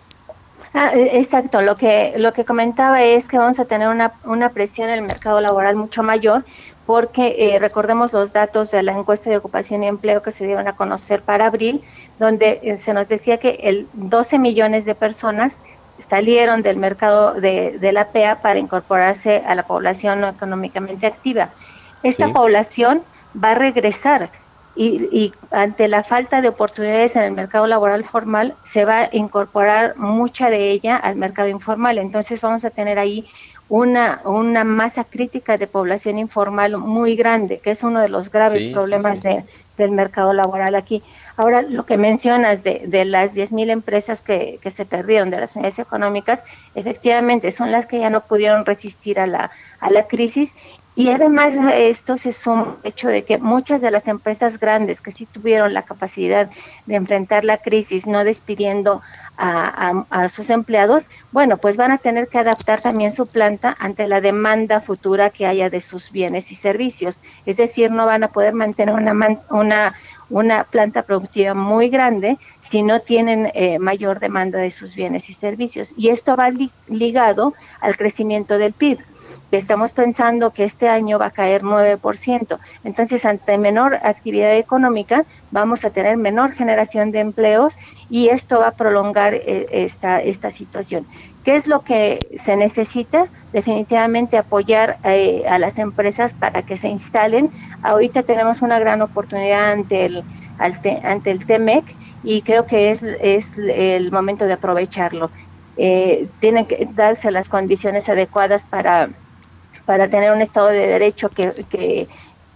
[0.72, 4.88] Ah, exacto, lo que, lo que comentaba es que vamos a tener una, una presión
[4.88, 6.44] en el mercado laboral mucho mayor
[6.86, 10.66] porque eh, recordemos los datos de la encuesta de ocupación y empleo que se dieron
[10.68, 11.82] a conocer para abril,
[12.18, 15.56] donde eh, se nos decía que el 12 millones de personas
[16.08, 21.50] salieron del mercado de, la PEA para incorporarse a la población no económicamente activa.
[22.02, 23.02] Esta población
[23.42, 24.30] va a regresar
[24.74, 29.08] y, y, ante la falta de oportunidades en el mercado laboral formal se va a
[29.12, 31.98] incorporar mucha de ella al mercado informal.
[31.98, 33.26] Entonces vamos a tener ahí
[33.70, 38.64] una, una masa crítica de población informal muy grande, que es uno de los graves
[38.74, 39.44] problemas De,
[39.78, 41.02] del mercado laboral aquí.
[41.36, 45.56] Ahora, lo que mencionas de, de las 10.000 empresas que, que se perdieron de las
[45.56, 50.52] unidades económicas, efectivamente son las que ya no pudieron resistir a la, a la crisis
[50.96, 55.00] y además a esto se suma el hecho de que muchas de las empresas grandes
[55.00, 56.50] que sí tuvieron la capacidad
[56.86, 59.00] de enfrentar la crisis, no despidiendo
[59.38, 64.20] a, sus empleados, bueno, pues van a tener que adaptar también su planta ante la
[64.20, 67.18] demanda futura que haya de sus bienes y servicios.
[67.46, 69.14] Es decir, no van a poder mantener una,
[69.48, 69.94] una,
[70.28, 72.36] una planta productiva muy grande
[72.70, 75.94] si no tienen eh, mayor demanda de sus bienes y servicios.
[75.96, 76.50] Y esto va
[76.88, 78.98] ligado al crecimiento del PIB
[79.56, 82.58] estamos pensando que este año va a caer 9%.
[82.84, 87.76] Entonces, ante menor actividad económica, vamos a tener menor generación de empleos
[88.08, 91.06] y esto va a prolongar eh, esta, esta situación.
[91.44, 93.26] ¿Qué es lo que se necesita?
[93.52, 97.50] Definitivamente apoyar eh, a las empresas para que se instalen.
[97.82, 100.24] Ahorita tenemos una gran oportunidad ante el,
[100.58, 101.84] ante el TEMEC
[102.22, 105.30] y creo que es, es el momento de aprovecharlo.
[105.76, 109.08] Eh, tienen que darse las condiciones adecuadas para
[109.90, 112.06] para tener un Estado de Derecho que,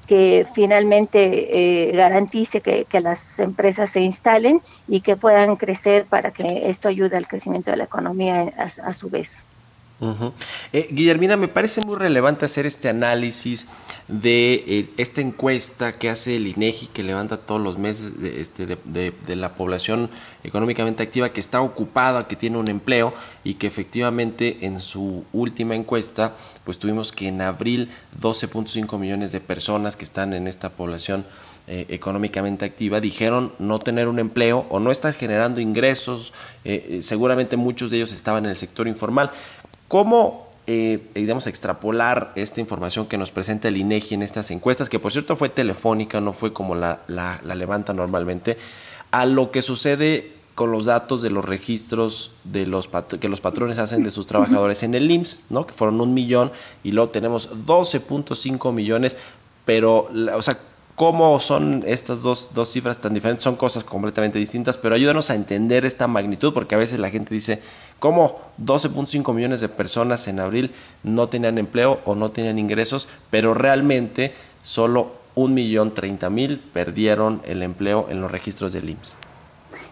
[0.07, 6.31] que, finalmente eh, garantice que, que, las empresas se instalen y que puedan crecer para
[6.31, 9.31] que esto ayude al crecimiento de la economía a su vez.
[10.73, 13.67] Eh, Guillermina, me parece muy relevante hacer este análisis
[14.09, 18.67] de eh, esta encuesta que hace el INEGI, que levanta todos los meses de, este,
[18.67, 20.11] de, la población
[20.43, 25.75] económicamente activa que está ocupada, que tiene un empleo y que efectivamente en su última
[25.75, 26.35] encuesta,
[26.65, 27.91] pues tuvimos que en abril
[28.21, 31.25] 12.5 millones de personas que están en esta población
[31.67, 36.33] eh, económicamente activa dijeron no tener un empleo o no estar generando ingresos,
[37.01, 39.31] seguramente muchos de ellos estaban en el sector informal.
[39.89, 44.99] ¿Cómo eh, digamos, extrapolar esta información que nos presenta el INEGI en estas encuestas, que
[44.99, 48.57] por cierto fue telefónica, no fue como la, la, la levanta normalmente,
[49.11, 52.89] a lo que sucede con los datos de los registros de los
[53.21, 55.67] que los patrones hacen de sus trabajadores en el IMSS, ¿no?
[55.67, 56.51] que fueron un millón
[56.83, 59.17] y luego tenemos 12.5 millones,
[59.67, 60.59] pero, o sea,
[60.95, 63.43] ¿cómo son estas dos, dos cifras tan diferentes?
[63.43, 67.35] Son cosas completamente distintas, pero ayúdanos a entender esta magnitud, porque a veces la gente
[67.35, 67.61] dice,
[67.99, 70.73] ¿cómo 12.5 millones de personas en abril
[71.03, 74.33] no tenían empleo o no tenían ingresos, pero realmente
[74.63, 79.15] solo un millón treinta mil perdieron el empleo en los registros del IMSS?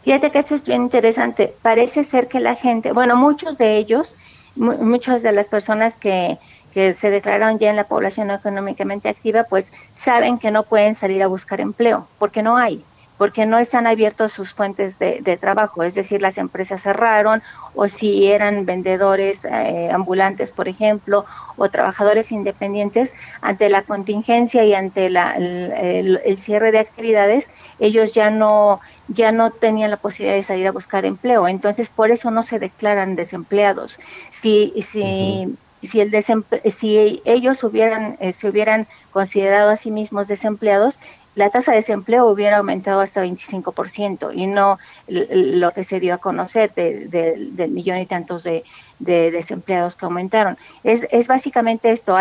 [0.04, 1.54] Fíjate que eso es bien interesante.
[1.62, 4.16] Parece ser que la gente, bueno, muchos de ellos,
[4.56, 6.38] muchas de las personas que,
[6.72, 11.22] que se declararon ya en la población económicamente activa, pues saben que no pueden salir
[11.22, 12.84] a buscar empleo, porque no hay
[13.22, 17.40] porque no están abiertos sus fuentes de, trabajo, es decir, las empresas cerraron
[17.72, 21.24] o si eran vendedores eh, ambulantes, por ejemplo,
[21.56, 27.48] o trabajadores independientes, ante la contingencia y ante la, el, cierre de actividades,
[27.78, 32.10] ellos ya no, ya no tenían la posibilidad de salir a buscar empleo, entonces por
[32.10, 34.00] eso no se declaran desempleados.
[34.40, 36.24] Si, si, si, el
[36.72, 40.98] si ellos hubieran, eh, se hubieran considerado a sí mismos desempleados,
[41.34, 44.78] la tasa de desempleo hubiera aumentado hasta 25% y no
[45.08, 48.64] lo que se dio a conocer del millón y tantos de,
[48.98, 50.58] desempleados que aumentaron.
[50.84, 52.14] Es, básicamente esto,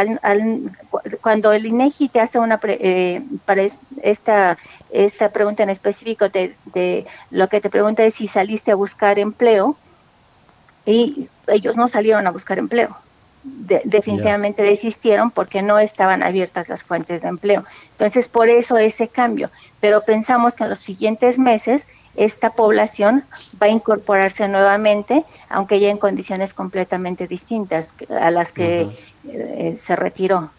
[1.22, 3.64] cuando el INEGI te hace una, eh, para
[4.02, 4.58] esta,
[4.92, 9.76] esta pregunta en específico, de lo que te pregunta es si saliste a buscar empleo
[10.86, 12.96] y ellos no salieron a buscar empleo
[13.44, 17.66] definitivamente desistieron porque no estaban abiertas las fuentes de empleo.
[17.92, 19.50] Entonces, por eso ese cambio.
[19.80, 21.86] Pero pensamos que en los siguientes meses
[22.16, 23.24] esta población
[23.62, 28.88] va a incorporarse nuevamente, aunque ya en condiciones completamente distintas a las que
[29.28, 30.50] eh, se retiró.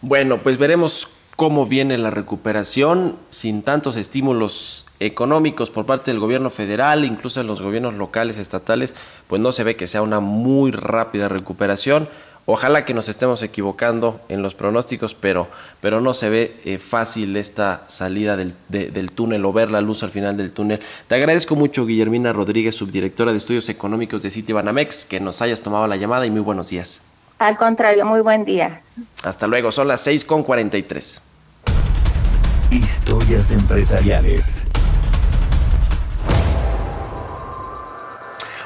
[0.00, 6.50] Bueno, pues veremos cómo viene la recuperación sin tantos estímulos económicos por parte del gobierno
[6.50, 8.94] federal, incluso en los gobiernos locales, estatales,
[9.26, 12.08] pues no se ve que sea una muy rápida recuperación.
[12.44, 15.48] Ojalá que nos estemos equivocando en los pronósticos, pero,
[15.80, 20.02] pero no se ve eh, fácil esta salida del, del, túnel o ver la luz
[20.02, 20.80] al final del túnel.
[21.06, 25.86] Te agradezco mucho, Guillermina Rodríguez, subdirectora de Estudios Económicos de Citibanamex, que nos hayas tomado
[25.86, 27.02] la llamada y muy buenos días.
[27.38, 28.82] Al contrario, muy buen día.
[29.22, 31.20] Hasta luego, son las 6 con 43.
[32.70, 34.66] Historias empresariales.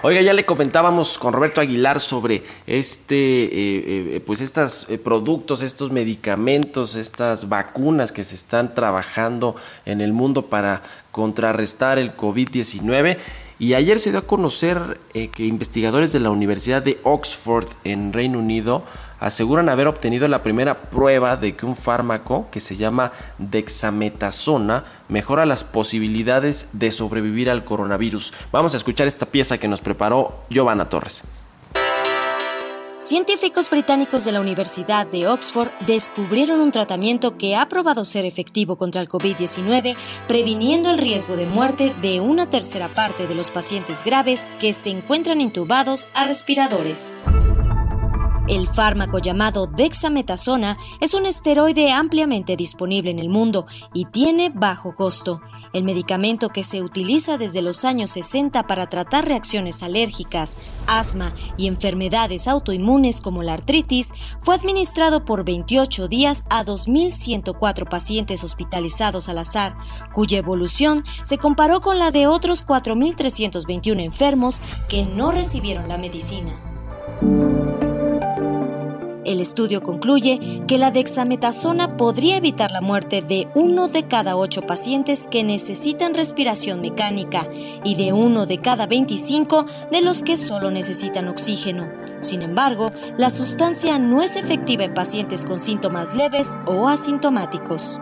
[0.08, 3.48] Oiga, ya le comentábamos con Roberto Aguilar sobre este, eh,
[4.14, 10.12] eh, pues estos eh, productos, estos medicamentos, estas vacunas que se están trabajando en el
[10.12, 10.80] mundo para
[11.10, 13.16] contrarrestar el COVID-19.
[13.58, 18.38] Y ayer se dio a conocer que investigadores de la Universidad de Oxford en Reino
[18.38, 18.84] Unido
[19.20, 25.46] aseguran haber obtenido la primera prueba de que un fármaco que se llama dexametasona mejora
[25.46, 28.32] las posibilidades de sobrevivir al coronavirus.
[28.52, 31.22] Vamos a escuchar esta pieza que nos preparó Giovanna Torres.
[32.98, 38.76] Científicos británicos de la Universidad de Oxford descubrieron un tratamiento que ha probado ser efectivo
[38.76, 39.96] contra el COVID-19,
[40.26, 44.90] previniendo el riesgo de muerte de una tercera parte de los pacientes graves que se
[44.90, 47.20] encuentran intubados a respiradores.
[48.48, 54.94] El fármaco llamado dexametasona es un esteroide ampliamente disponible en el mundo y tiene bajo
[54.94, 55.40] costo.
[55.72, 61.66] El medicamento que se utiliza desde los años 60 para tratar reacciones alérgicas, asma y
[61.66, 69.38] enfermedades autoinmunes como la artritis fue administrado por 28 días a 2.104 pacientes hospitalizados al
[69.38, 69.76] azar,
[70.14, 76.65] cuya evolución se comparó con la de otros 4.321 enfermos que no recibieron la medicina.
[79.26, 84.62] El estudio concluye que la dexametasona podría evitar la muerte de uno de cada ocho
[84.62, 87.48] pacientes que necesitan respiración mecánica
[87.82, 91.88] y de uno de cada 25 de los que solo necesitan oxígeno.
[92.20, 97.98] Sin embargo, la sustancia no es efectiva en pacientes con síntomas leves o asintomáticos.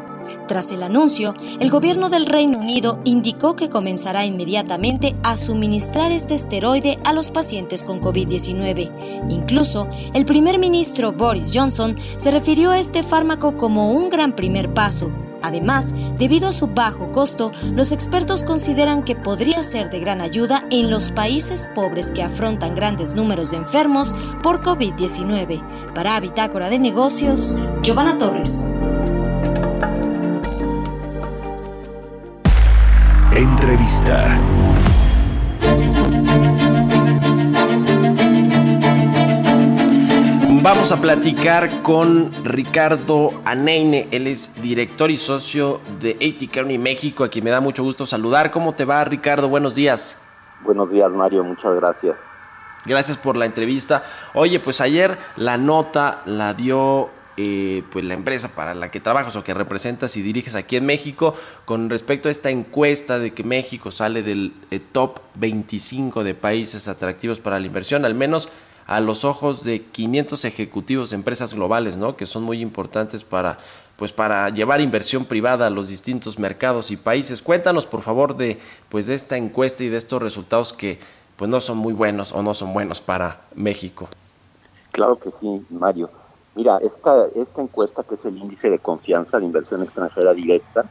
[0.48, 6.34] Tras el anuncio, el gobierno del Reino Unido indicó que comenzará inmediatamente a suministrar este
[6.34, 8.90] esteroide a los pacientes con COVID-19.
[9.30, 14.72] Incluso, el primer ministro Boris Johnson se refirió a este fármaco como un gran primer
[14.74, 15.10] paso.
[15.44, 20.64] Además, debido a su bajo costo, los expertos consideran que podría ser de gran ayuda
[20.70, 25.92] en los países pobres que afrontan grandes números de enfermos por COVID-19.
[25.94, 28.74] Para Bitácora de Negocios, Giovanna Torres.
[40.62, 47.24] Vamos a platicar con Ricardo Aneine, él es director y socio de AT Kearney México,
[47.24, 48.52] a quien me da mucho gusto saludar.
[48.52, 49.48] ¿Cómo te va, Ricardo?
[49.48, 50.16] Buenos días.
[50.62, 52.16] Buenos días, Mario, muchas gracias.
[52.84, 54.04] Gracias por la entrevista.
[54.34, 59.34] Oye, pues ayer la nota la dio eh, pues la empresa para la que trabajas
[59.36, 63.42] o que representas y diriges aquí en México con respecto a esta encuesta de que
[63.42, 68.48] México sale del eh, top 25 de países atractivos para la inversión, al menos
[68.86, 72.16] a los ojos de 500 ejecutivos de empresas globales, ¿no?
[72.16, 73.58] Que son muy importantes para
[73.96, 77.42] pues para llevar inversión privada a los distintos mercados y países.
[77.42, 78.58] Cuéntanos, por favor, de
[78.88, 80.98] pues de esta encuesta y de estos resultados que
[81.36, 84.08] pues no son muy buenos o no son buenos para México.
[84.92, 86.10] Claro que sí, Mario.
[86.54, 90.84] Mira, esta esta encuesta que es el índice de confianza de inversión extranjera directa,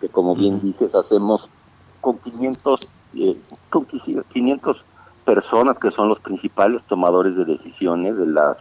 [0.00, 1.48] que como bien dices hacemos
[2.00, 2.80] con 500
[3.14, 3.36] eh,
[3.70, 4.84] con 500
[5.24, 8.58] personas que son los principales tomadores de decisiones de las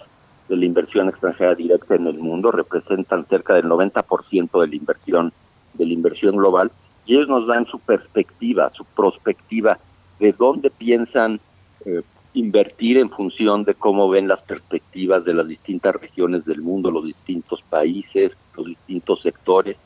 [0.47, 5.33] de la inversión extranjera directa en el mundo, representan cerca del 90% de la inversión
[5.73, 6.71] de la inversión global
[7.05, 9.77] y ellos nos dan su perspectiva, su prospectiva
[10.19, 11.39] de dónde piensan
[11.85, 12.01] eh,
[12.35, 17.05] invertir en función de cómo ven las perspectivas de las distintas regiones del mundo, los
[17.05, 19.77] distintos países, los distintos sectores,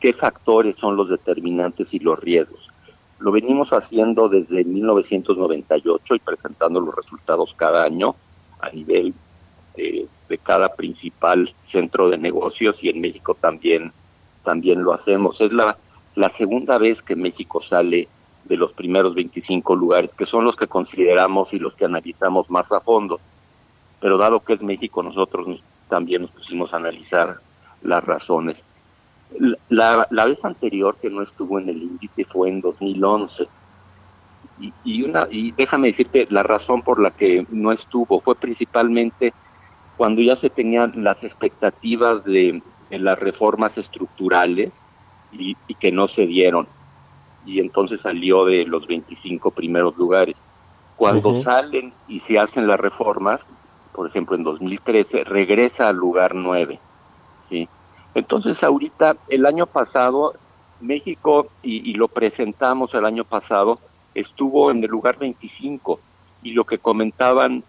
[0.00, 2.68] qué factores son los determinantes y los riesgos.
[3.18, 8.14] Lo venimos haciendo desde 1998 y presentando los resultados cada año
[8.60, 9.14] a nivel
[9.76, 10.06] de,
[10.42, 13.92] cada principal centro de negocios y en México también
[14.42, 15.40] también lo hacemos.
[15.40, 15.76] Es la
[16.36, 18.08] segunda vez que México sale
[18.44, 22.70] de los primeros 25 lugares, que son los que consideramos y los que analizamos más
[22.72, 23.20] a fondo.
[24.00, 27.36] Pero dado que es México, nosotros también nos pusimos a analizar
[27.82, 28.56] las razones.
[29.68, 33.48] La, la vez anterior que no estuvo en el índice fue en 2011.
[34.60, 39.32] Y, y, una, y déjame decirte, la razón por la que no estuvo fue principalmente
[39.96, 44.72] cuando ya se tenían las expectativas de, las reformas estructurales
[45.32, 46.66] y, que no se dieron.
[47.46, 50.36] Y entonces salió de los 25 primeros lugares.
[50.96, 53.40] Cuando salen y se hacen las reformas,
[53.92, 56.78] por ejemplo en 2013, regresa al lugar 9.
[57.48, 57.68] ¿sí?
[58.14, 60.34] Entonces ahorita, el año pasado,
[60.80, 63.78] México, y, lo presentamos el año pasado,
[64.14, 66.00] estuvo en el lugar 25
[66.42, 67.64] y lo que comentaban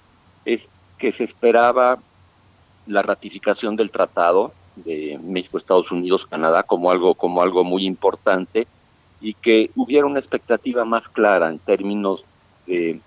[0.46, 0.62] es
[0.98, 1.98] que se esperaba
[2.86, 8.68] la ratificación del tratado de México, Estados Unidos, Canadá como algo como algo muy importante
[9.26, 12.24] y que hubiera una expectativa más clara en términos
[12.68, 13.02] de,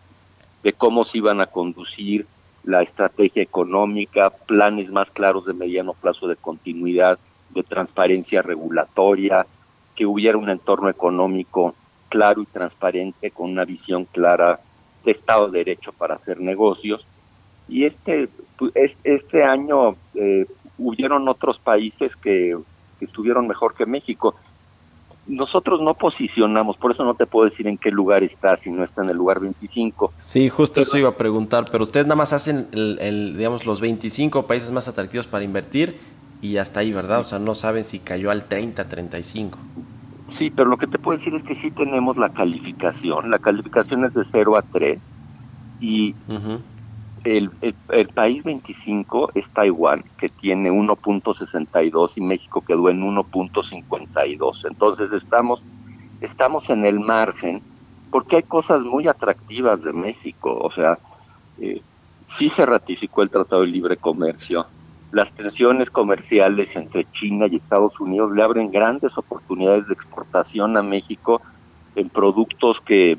[0.77, 2.27] cómo se iban a conducir
[2.65, 9.47] la estrategia económica, planes más claros de mediano plazo de continuidad de transparencia regulatoria,
[9.95, 11.77] que hubiera un entorno económico
[12.09, 14.59] claro y transparente con una visión clara
[15.05, 17.07] de Estado de Derecho para hacer negocios.
[17.69, 18.29] Y este,
[19.05, 20.47] este año eh,
[20.79, 22.59] hubieron otros países que,
[23.01, 24.35] estuvieron mejor que México.
[25.29, 28.83] Nosotros no posicionamos, por eso no te puedo decir en qué lugar está, si no
[28.83, 30.15] está en el lugar 25.
[30.17, 34.47] Sí, justo eso iba a preguntar, pero ustedes nada más hacen, el, digamos, los 25
[34.47, 36.01] países más atractivos para invertir
[36.41, 37.21] y hasta ahí, ¿verdad?
[37.21, 39.59] O sea, no saben si cayó al 30, 35.
[40.31, 43.31] Sí, pero lo que te puedo decir es que sí tenemos la calificación.
[43.31, 44.99] La calificación es de 0 a 3
[45.81, 46.15] y
[47.25, 47.51] el,
[47.91, 54.67] el, país 25 es Taiwán, que tiene 1.62 y México quedó en 1.52.
[54.69, 55.63] Entonces estamos,
[56.21, 57.63] estamos en el margen
[58.11, 60.57] porque hay cosas muy atractivas de México.
[60.61, 60.99] O sea,
[61.61, 61.83] eh,
[62.37, 64.67] sí se ratificó el Tratado de Libre Comercio,
[65.13, 70.83] las tensiones comerciales entre China y Estados Unidos le abren grandes oportunidades de exportación a
[70.83, 71.41] México
[71.97, 73.17] en productos que,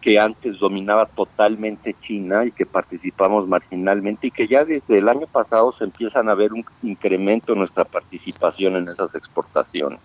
[0.00, 5.26] que antes dominaba totalmente China y que participamos marginalmente y que ya desde el año
[5.26, 10.00] pasado se empiezan a ver un incremento en nuestra participación en esas exportaciones.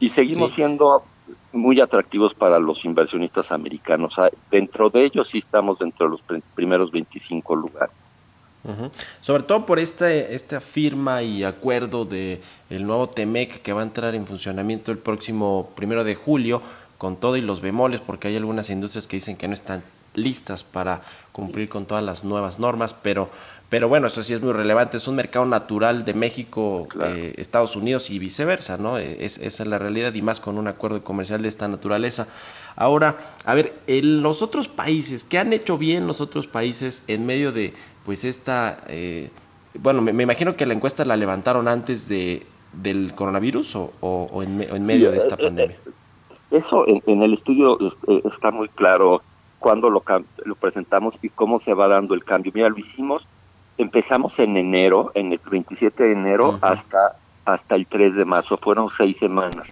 [0.00, 1.04] Y seguimos siendo
[1.52, 4.14] muy atractivos para los inversionistas americanos.
[4.18, 7.94] Ah, dentro de ellos sí estamos dentro de los primeros 25 lugares.
[9.22, 13.84] Sobre todo por este, esta firma y acuerdo de el nuevo TEMEC que va a
[13.84, 16.60] entrar en funcionamiento el próximo primero de julio,
[16.98, 19.82] con todo y los bemoles, porque hay algunas industrias que dicen que no están
[20.14, 23.30] listas para cumplir con todas las nuevas normas, pero,
[23.68, 27.76] pero bueno, eso sí es muy relevante, es un mercado natural de México, eh, Estados
[27.76, 28.98] Unidos y viceversa, ¿no?
[28.98, 32.26] Es, esa es la realidad y más con un acuerdo comercial de esta naturaleza.
[32.74, 37.26] Ahora, a ver, en los otros países, ¿qué han hecho bien los otros países en
[37.26, 37.74] medio de
[38.04, 39.30] pues esta, eh,
[39.74, 45.10] bueno, me, imagino que la encuesta la levantaron antes de, del coronavirus o, en, medio
[45.10, 45.76] de esta eh, pandemia.
[46.50, 47.78] Eso en, el estudio
[48.24, 49.20] está muy claro
[49.58, 50.02] cuándo lo,
[50.44, 52.52] lo presentamos y cómo se va dando el cambio.
[52.54, 53.26] Mira, lo hicimos,
[53.76, 58.88] empezamos en enero, en el 27 de enero hasta, hasta el 3 de marzo, fueron
[58.96, 59.66] seis semanas.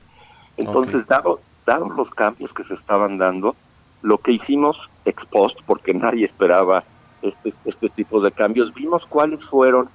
[0.56, 3.56] Entonces, dado, dados los cambios que se estaban dando,
[4.02, 6.84] lo que hicimos ex post, porque nadie esperaba
[7.22, 9.88] este, este tipo de cambios, vimos cuáles fueron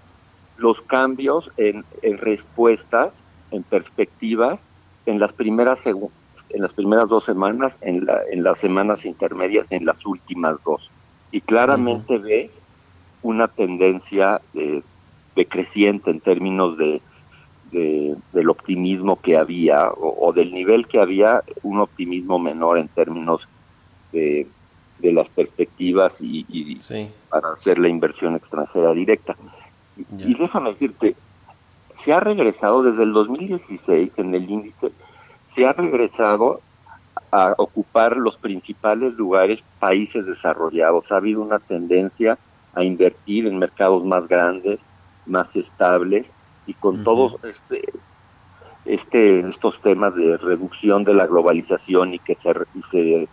[0.58, 3.14] los cambios en, en respuestas,
[3.52, 4.60] en perspectivas,
[5.06, 5.80] en las primeras
[6.54, 10.90] en las primeras dos semanas, en, la, en las semanas intermedias, en las últimas dos.
[11.32, 12.50] Y claramente ve
[13.22, 14.84] una tendencia de,
[15.36, 17.02] decreciente en términos de,
[17.72, 23.48] del optimismo que había o, del nivel que había, un optimismo menor en términos
[24.12, 24.46] de,
[25.00, 26.80] de las perspectivas y,
[27.30, 29.36] para hacer la inversión extranjera directa.
[30.18, 31.16] Y déjame decirte,
[32.04, 34.92] se ha regresado desde el 2016 en el índice,
[35.56, 36.62] se ha regresado
[37.32, 41.12] a ocupar los principales lugares países desarrollados.
[41.12, 42.38] Ha habido una tendencia
[42.74, 44.80] a invertir en mercados más grandes,
[45.26, 46.26] más estables
[46.68, 47.84] y con todos este,
[48.86, 53.28] este, estos temas de reducción de la globalización y que se, y se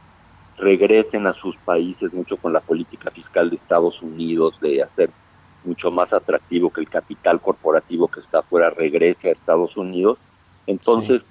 [0.59, 5.11] regresen a sus países mucho con la política fiscal de Estados Unidos de hacer
[5.65, 10.19] mucho más atractivo que el capital corporativo que está afuera regrese a Estados Unidos.
[10.67, 11.23] Entonces,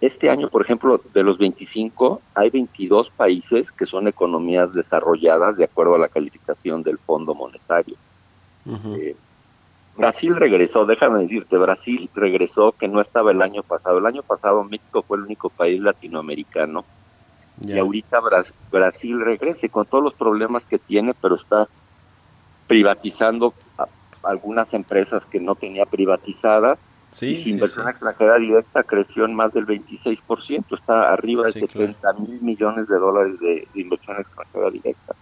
[0.00, 5.64] este año, por ejemplo, de los 25, hay 22 países que son economías desarrolladas de
[5.64, 7.96] acuerdo a la calificación del Fondo Monetario.
[8.96, 9.14] Eh,
[9.96, 13.98] Brasil regresó, déjame decirte, Brasil regresó que no estaba el año pasado.
[13.98, 16.84] El año pasado México fue el único país latinoamericano
[17.62, 18.20] y ahorita
[18.70, 21.68] Brasil regrese con todos los problemas que tiene, pero está
[22.66, 23.52] privatizando
[24.22, 26.78] algunas empresas que no tenía privatizadas.
[27.10, 32.40] Sí, y inversión extranjera directa creció en más del 26%, está arriba de 70 mil
[32.40, 35.14] millones de dólares de inversión extranjera directa.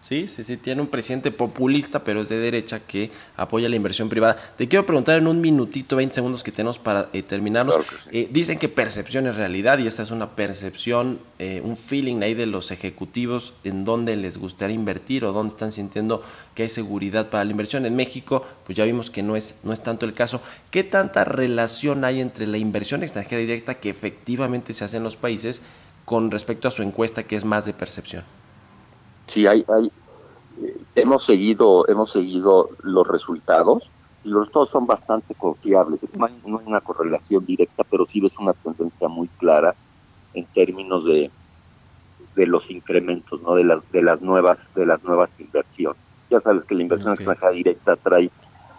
[0.00, 4.08] Sí, sí, sí, tiene un presidente populista, pero es de derecha que apoya la inversión
[4.08, 4.36] privada.
[4.56, 7.76] Te quiero preguntar en un minutito, 20 segundos que tenemos para eh, terminarnos.
[8.12, 12.34] Eh, dicen que percepción es realidad y esta es una percepción, eh, un feeling ahí
[12.34, 16.22] de los ejecutivos en dónde les gustaría invertir o dónde están sintiendo
[16.54, 17.84] que hay seguridad para la inversión.
[17.84, 20.40] En México, pues ya vimos que no es, no es tanto el caso.
[20.70, 25.16] ¿Qué tanta relación hay entre la inversión extranjera directa que efectivamente se hace en los
[25.16, 25.60] países
[26.04, 28.22] con respecto a su encuesta que es más de percepción?
[29.28, 29.92] Sí, hay, hay
[30.62, 33.88] eh, hemos seguido, hemos seguido los resultados
[34.24, 36.00] y los resultados son bastante confiables.
[36.14, 39.74] No hay, una correlación directa, pero sí ves una tendencia muy clara
[40.34, 41.30] en términos de,
[42.34, 43.54] de los incrementos, ¿no?
[43.54, 46.00] De las de las nuevas de las nuevas inversiones.
[46.30, 48.30] Ya sabes que la inversión extranjera directa trae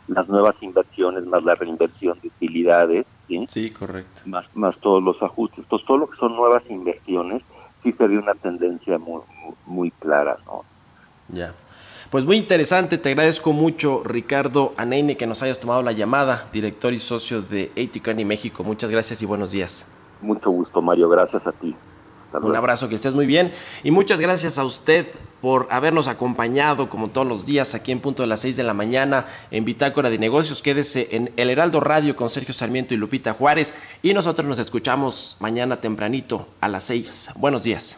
[0.07, 3.45] las nuevas inversiones más la reinversión de utilidades, ¿sí?
[3.47, 4.21] Sí, correcto.
[4.25, 5.59] Más más todos los ajustes.
[5.59, 7.43] Entonces, todo lo que son nuevas inversiones
[7.83, 9.21] sí se ve una tendencia muy,
[9.65, 10.63] muy, clara, ¿no?
[11.29, 11.53] Ya.
[12.11, 16.93] Pues muy interesante, te agradezco mucho Ricardo Aneine que nos hayas tomado la llamada, director
[16.93, 18.63] y socio de ATCANI México.
[18.63, 19.87] Muchas gracias y buenos días.
[20.21, 21.75] Mucho gusto Mario, gracias a ti.
[22.33, 23.51] Un abrazo, que estés muy bien.
[23.83, 25.07] Y muchas gracias a usted
[25.41, 28.73] por habernos acompañado como todos los días aquí en punto de las 6 de la
[28.73, 30.61] mañana en Bitácora de Negocios.
[30.61, 33.73] Quédese en El Heraldo Radio con Sergio Sarmiento y Lupita Juárez.
[34.03, 37.31] Y nosotros nos escuchamos mañana tempranito a las 6.
[37.35, 37.97] Buenos días.